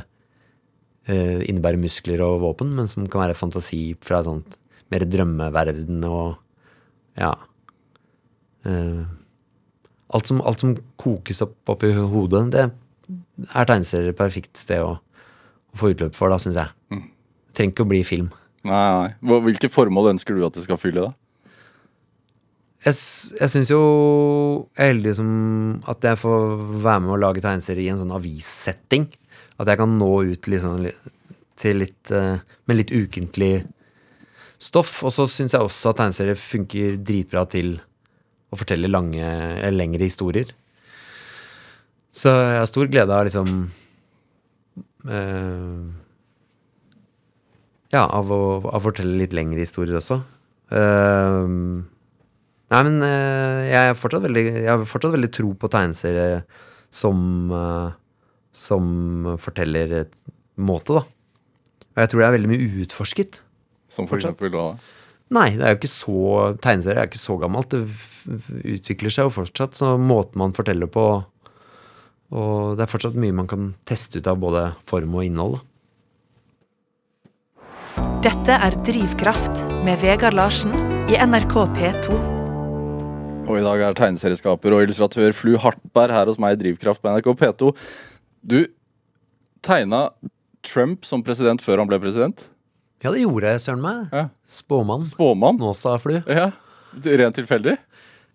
[1.09, 4.57] eh, innebære muskler og våpen, men som kan være fantasi fra et sånt
[4.93, 6.37] mer drømmeverden og
[7.19, 7.33] ja.
[8.67, 9.07] Uh,
[10.15, 14.97] alt, som, alt som kokes opp oppi hodet, det er tegneserier et perfekt sted å,
[14.99, 16.75] å få utløp for, da, syns jeg.
[16.93, 18.33] Det trenger ikke å bli film.
[18.67, 18.83] Nei,
[19.23, 19.39] nei.
[19.47, 21.26] Hvilke formål ønsker du at det skal fylle, da?
[22.87, 22.99] Jeg,
[23.41, 23.81] jeg syns jo
[24.77, 25.31] jeg er heldig som
[25.91, 26.45] at jeg får
[26.85, 29.09] være med å lage tegneserier i en sånn avissetting.
[29.59, 30.87] At jeg kan nå ut liksom,
[31.59, 32.37] til litt eh,
[32.69, 33.65] med litt ukentlig
[34.63, 35.01] stoff.
[35.03, 37.75] Og så syns jeg også at tegneserier funker dritbra til
[38.53, 40.53] å fortelle lange, eller lengre historier.
[42.15, 43.51] Så jeg har stor glede av liksom
[45.11, 45.83] uh,
[47.93, 50.21] Ja, av å, av å fortelle litt lengre historier også.
[50.75, 51.51] Eh,
[52.73, 56.41] Nei, men eh, jeg, er fortsatt veldig, jeg har fortsatt veldig tro på tegneserier
[56.91, 57.21] som,
[57.55, 57.93] eh,
[58.51, 58.89] som
[59.43, 60.17] forteller et
[60.57, 61.05] måte, da.
[61.97, 63.41] Og jeg tror det er veldig mye uutforsket.
[63.89, 64.35] Som for Fortsatt.
[64.35, 64.67] eksempel hva?
[65.37, 66.19] Nei, det er jo ikke så
[66.63, 67.71] tegneserier er ikke så gammelt.
[67.71, 67.87] Det
[68.77, 71.07] utvikler seg jo fortsatt, så måten man forteller på
[72.35, 75.61] Og det er fortsatt mye man kan teste ut av både form og innhold.
[75.61, 75.63] da.
[78.27, 80.75] Dette er Drivkraft med Vegard Larsen
[81.07, 82.36] i NRK P2.
[83.47, 87.13] Og i dag er tegneserieskaper og illustratør Flu Hartberg her hos meg i Drivkraft på
[87.15, 87.71] NRK P2.
[88.43, 88.59] Du
[89.67, 90.09] tegna
[90.67, 92.43] Trump som president før han ble president.
[93.05, 94.09] Ja, det gjorde jeg, søren meg.
[94.11, 94.25] Ja.
[94.51, 95.05] Spåmann.
[95.07, 95.61] Spåmann.
[95.61, 96.19] Snåsaflu.
[96.27, 96.49] Ja.
[97.07, 97.77] Rent tilfeldig?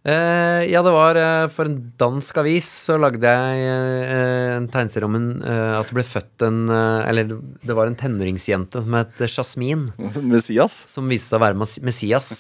[0.01, 5.05] Eh, ja, det var eh, for en dansk avis så lagde jeg eh, en tegneserie
[5.05, 8.95] om en, eh, at det ble født en eh, Eller det var en tenåringsjente som
[8.97, 9.91] het Jasmin.
[10.31, 10.79] Messias?
[10.89, 12.31] som viste seg å være Messias.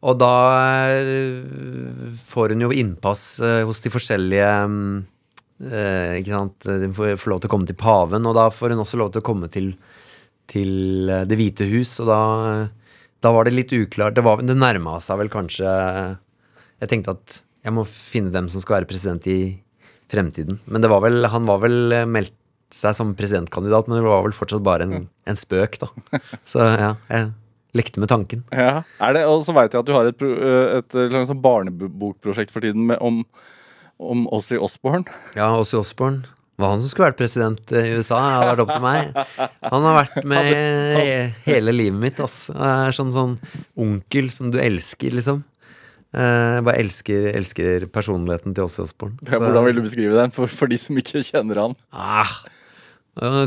[0.00, 0.34] Og da
[0.96, 1.40] eh,
[2.30, 4.94] får hun jo innpass eh, hos de forskjellige mm,
[5.68, 8.80] eh, Ikke sant Hun får, lov til å komme til paven, og da får hun
[8.84, 9.74] også lov til å komme til,
[10.50, 12.20] til Det hvite hus, og da,
[13.20, 14.16] da var det litt uklart.
[14.16, 18.62] Det, var, det nærma seg vel kanskje Jeg tenkte at jeg må finne hvem som
[18.62, 19.40] skal være president i
[20.10, 20.56] fremtiden.
[20.64, 22.32] Men det var vel, han var vel meldt
[22.72, 25.90] seg som presidentkandidat, men det var vel fortsatt bare en, en spøk, da.
[26.48, 27.28] Så ja, jeg
[27.76, 28.42] lekte med tanken.
[28.52, 28.82] Ja.
[29.14, 32.50] Det, og så veit jeg at du har et, eh, et, et, et sånn barnebokprosjekt
[32.54, 33.22] for tiden med, om,
[34.00, 35.04] om Ossie Osborne.
[35.38, 36.22] Ja, Ossie Osborne.
[36.60, 38.18] Det var han som skulle vært president i USA.
[38.20, 39.14] Det har vært opp til meg.
[39.70, 42.18] Han har vært med he- hele livet mitt.
[42.20, 42.50] Ass.
[42.52, 43.38] Han er sånn, sånn
[43.80, 45.40] onkel som du elsker, liksom.
[46.12, 49.16] Eh, Jeg bare elsker, elsker personligheten til Ossie Osborne.
[49.30, 51.76] Ja, Hvordan vil du beskrive den for, for de som ikke kjenner han?
[51.94, 52.34] ah,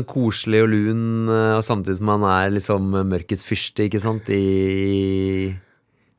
[0.06, 5.50] Koselig og lun, eh, og samtidig som han er liksom mørkets fyrste, ikke sant, i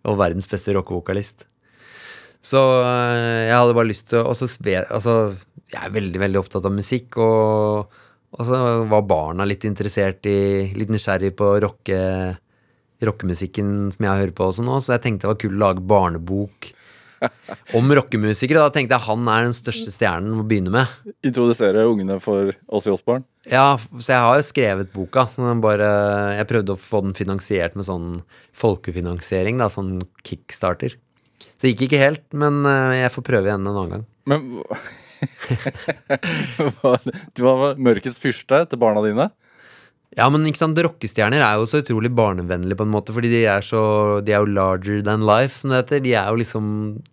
[0.05, 1.45] Og verdens beste rockevokalist.
[2.43, 5.33] Så eh, jeg hadde bare lyst til å Altså,
[5.71, 7.87] jeg er veldig, veldig opptatt av musikk, og,
[8.35, 8.59] og så
[8.91, 12.01] var barna litt interessert i Litt nysgjerrig på rocke,
[13.01, 16.69] som jeg hører på også nå, så jeg tenkte det var kult å lage barnebok
[17.77, 18.63] om rockemusikere.
[18.63, 21.13] Da tenkte jeg han er den største stjernen å begynne med.
[21.25, 25.27] Introdusere ungene for oss i Osborn Ja, så jeg har jo skrevet boka.
[25.63, 25.89] Bare,
[26.39, 28.09] jeg prøvde å få den finansiert med sånn
[28.55, 30.97] folkefinansiering, da, sånn kickstarter.
[31.55, 34.05] Så det gikk ikke helt, men eh, jeg får prøve igjen en annen gang.
[34.25, 34.39] Men
[37.35, 39.29] Du var mørkets fyrste til barna dine?
[40.15, 43.41] Ja, men ikke sant, rockestjerner er jo så utrolig barnevennlige på en måte, fordi de
[43.51, 43.81] er så
[44.23, 46.03] De er jo larger than life, som det heter.
[46.05, 46.67] De er jo liksom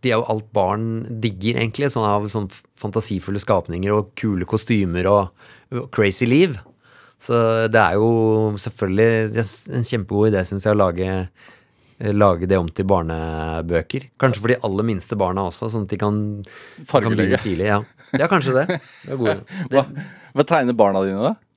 [0.04, 0.84] De er jo alt barn
[1.22, 1.90] digger, egentlig.
[1.90, 6.54] Sånn av sånn fantasifulle skapninger og kule kostymer og, og crazy liv.
[7.22, 7.34] Så
[7.70, 11.10] det er jo selvfølgelig er en kjempegod idé, syns jeg, å lage
[12.02, 14.08] Lage det om til barnebøker.
[14.18, 16.16] Kanskje for de aller minste barna også, sånn at de kan,
[16.90, 17.68] kan begynne tidlig.
[17.68, 17.76] Ja.
[18.16, 18.64] ja, kanskje det.
[19.04, 19.36] det, er gode.
[19.70, 19.84] Hva,
[20.34, 21.51] hva tegner barna dine, da?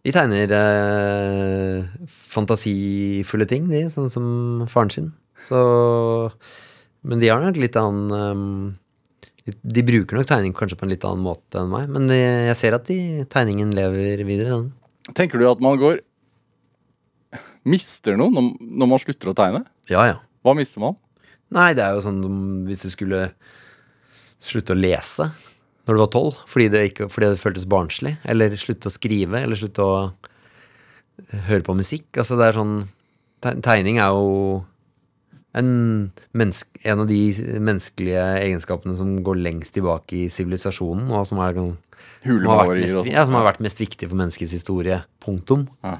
[0.00, 4.28] De tegner eh, fantasifulle ting, de, sånn som
[4.72, 5.10] faren sin.
[5.44, 5.58] Så
[7.02, 11.04] Men de har nok litt annen um, De bruker nok tegning kanskje på en litt
[11.08, 12.18] annen måte enn meg, men de,
[12.50, 15.14] jeg ser at de, tegningen lever videre, den.
[15.16, 16.02] Tenker du at man går
[17.68, 19.64] Mister noe når, når man slutter å tegne?
[19.90, 20.20] Ja, ja.
[20.44, 20.96] Hva mister man?
[21.52, 23.24] Nei, det er jo sånn som hvis du skulle
[24.40, 25.26] slutte å lese
[25.90, 29.58] når du var tolv, fordi, det fordi det føltes barnslig, eller slutte å skrive, eller
[29.58, 29.94] slutte å
[31.48, 32.06] høre på musikk.
[32.14, 32.80] Altså, det er sånn
[33.40, 34.58] Tegning er jo
[35.56, 35.70] en,
[36.36, 37.20] en av de
[37.56, 43.24] menneskelige egenskapene som går lengst tilbake i sivilisasjonen, og som, er, som, har mest, ja,
[43.24, 45.00] som har vært mest viktig for menneskets historie.
[45.24, 45.64] Punktum.
[45.86, 45.96] Ja.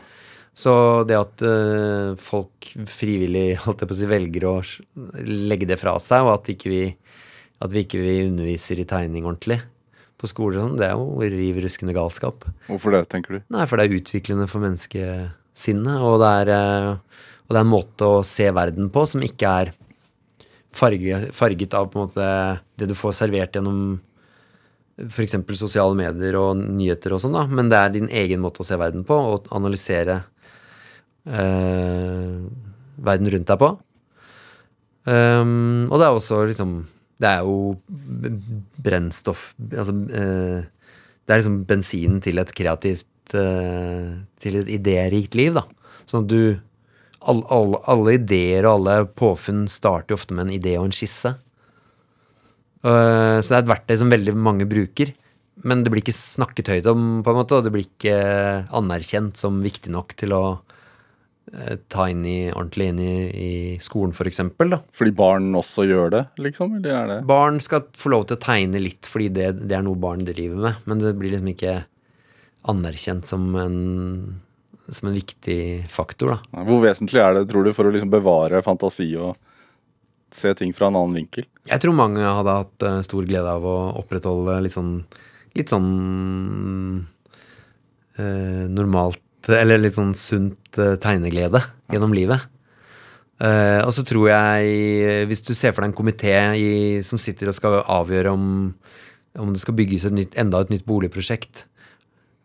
[0.52, 0.74] Så
[1.08, 4.54] det at uh, folk frivillig holdt jeg på å si, velger å
[5.24, 6.84] legge det fra seg, og at, ikke vi,
[7.64, 9.62] at vi ikke vi underviser i tegning ordentlig
[10.20, 12.44] på skoler og sånn, det er jo riv ruskende galskap.
[12.68, 13.44] Hvorfor det, tenker du?
[13.52, 17.72] Nei, for det er utviklende for menneskesinnet, og det er, eh, og det er en
[17.72, 19.72] måte å se verden på som ikke er
[20.76, 22.30] farget, farget av på en måte
[22.78, 23.98] det du får servert gjennom
[25.00, 25.36] f.eks.
[25.56, 28.76] sosiale medier og nyheter og sånn, da, men det er din egen måte å se
[28.78, 30.20] verden på, og analysere
[31.24, 32.44] øh,
[33.00, 33.70] verden rundt deg på.
[35.08, 36.74] Um, og det er også liksom
[37.20, 37.76] Det er jo
[38.80, 45.58] brennstoff Altså eh, Det er liksom bensinen til et kreativt eh, Til et idérikt liv,
[45.58, 45.66] da.
[46.08, 46.42] Sånn at du
[47.20, 51.34] all, all, Alle ideer og alle påfunn starter ofte med en idé og en skisse.
[52.80, 55.12] Eh, så det er et verktøy som veldig mange bruker.
[55.68, 58.16] Men det blir ikke snakket høyt om, på en måte, og det blir ikke
[58.76, 60.44] anerkjent som viktig nok til å
[61.90, 64.80] ta inn i, ordentlig inn i, i skolen, for eksempel, da.
[64.94, 66.76] Fordi barn også gjør det, liksom?
[66.78, 69.82] Eller er det Barn skal få lov til å tegne litt, fordi det, det er
[69.86, 70.84] noe barn driver med.
[70.86, 71.74] Men det blir liksom ikke
[72.70, 73.78] anerkjent som en
[74.90, 76.64] som en viktig faktor, da.
[76.66, 79.36] Hvor vesentlig er det, tror du, for å liksom bevare fantasi og
[80.34, 81.46] se ting fra en annen vinkel?
[81.70, 84.94] Jeg tror mange hadde hatt eh, stor glede av å opprettholde litt sånn
[85.58, 85.86] Litt sånn
[88.14, 89.18] eh, normalt
[89.48, 91.62] Eller litt sånn sunt eh, tegneglede
[91.92, 92.48] gjennom livet.
[93.40, 96.34] Uh, og så tror jeg, hvis du ser for deg en komité
[97.08, 98.74] som sitter og skal avgjøre om,
[99.40, 101.62] om det skal bygges et nytt, enda et nytt boligprosjekt,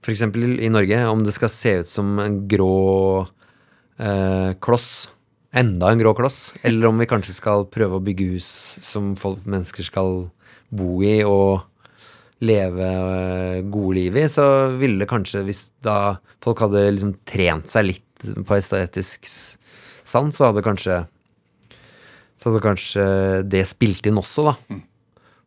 [0.06, 0.24] f.eks.
[0.24, 2.78] i Norge, om det skal se ut som en grå
[3.28, 5.10] uh, kloss,
[5.52, 8.48] enda en grå kloss, eller om vi kanskje skal prøve å bygge hus
[8.86, 10.30] som folk, mennesker skal
[10.72, 11.66] bo i og
[12.44, 14.46] leve eh, gode liv i, så
[14.80, 19.28] ville det kanskje, hvis da folk hadde liksom trent seg litt på estetisk
[20.06, 21.04] sans, så hadde kanskje
[22.36, 23.06] så hadde kanskje
[23.48, 24.80] det spilt inn også, da.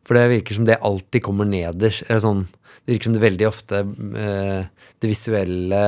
[0.07, 2.01] For det virker som det alltid kommer nederst.
[2.07, 2.41] eller Sånn,
[2.81, 3.81] det virker som det veldig ofte
[4.17, 4.63] eh,
[4.97, 5.81] Det visuelle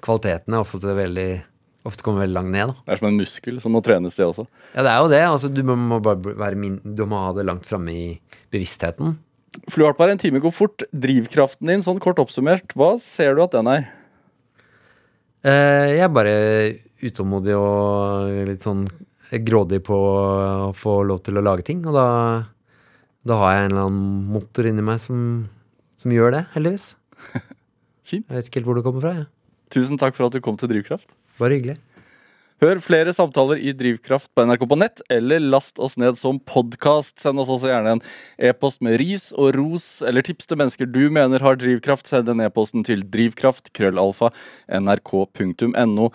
[0.00, 1.28] kvalitetene ofte, veldig,
[1.84, 2.72] ofte kommer veldig langt ned.
[2.72, 2.86] Da.
[2.86, 4.46] Det er som en muskel som må trenes, det også.
[4.72, 5.22] Ja, det er jo det.
[5.26, 8.06] Altså, du, må, må bare være min, du må ha det langt framme i
[8.50, 9.18] bevisstheten.
[9.70, 10.84] Fluhartberg, en time går fort.
[10.94, 13.88] Drivkraften din, sånn kort oppsummert, hva ser du at den er?
[15.40, 16.34] Eh, jeg er bare
[17.00, 18.84] utålmodig og litt sånn
[19.46, 21.82] grådig på å få lov til å lage ting.
[21.88, 22.06] Og da,
[23.26, 25.22] da har jeg en eller annen motor inni meg som,
[26.00, 26.92] som gjør det, heldigvis.
[28.10, 28.26] Fint.
[28.26, 29.14] Jeg vet ikke helt hvor det kommer fra.
[29.22, 29.30] Jeg.
[29.74, 31.14] Tusen takk for at du kom til Drivkraft.
[31.40, 31.78] Bare hyggelig.
[32.60, 37.16] Hør flere samtaler i Drivkraft på NRK på nett, eller last oss ned som podkast.
[37.22, 38.02] Send oss også gjerne en
[38.50, 42.10] e-post med ris og ros eller tips til mennesker du mener har drivkraft.
[42.10, 44.28] Send den e-posten til drivkraft, krøllalfa,
[44.76, 46.10] nrk.no.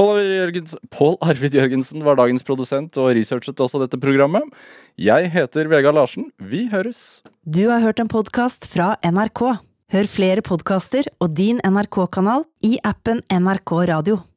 [0.00, 4.48] Pål Arvid Jørgensen- var dagens produsent og researchet også dette programmet.
[4.96, 6.30] Jeg heter Vegard Larsen.
[6.40, 7.20] Vi høres.
[7.44, 9.60] Du har hørt en podkast fra NRK.
[9.92, 14.22] Hør flere podkaster og din NRK-kanal i appen NRK Radio.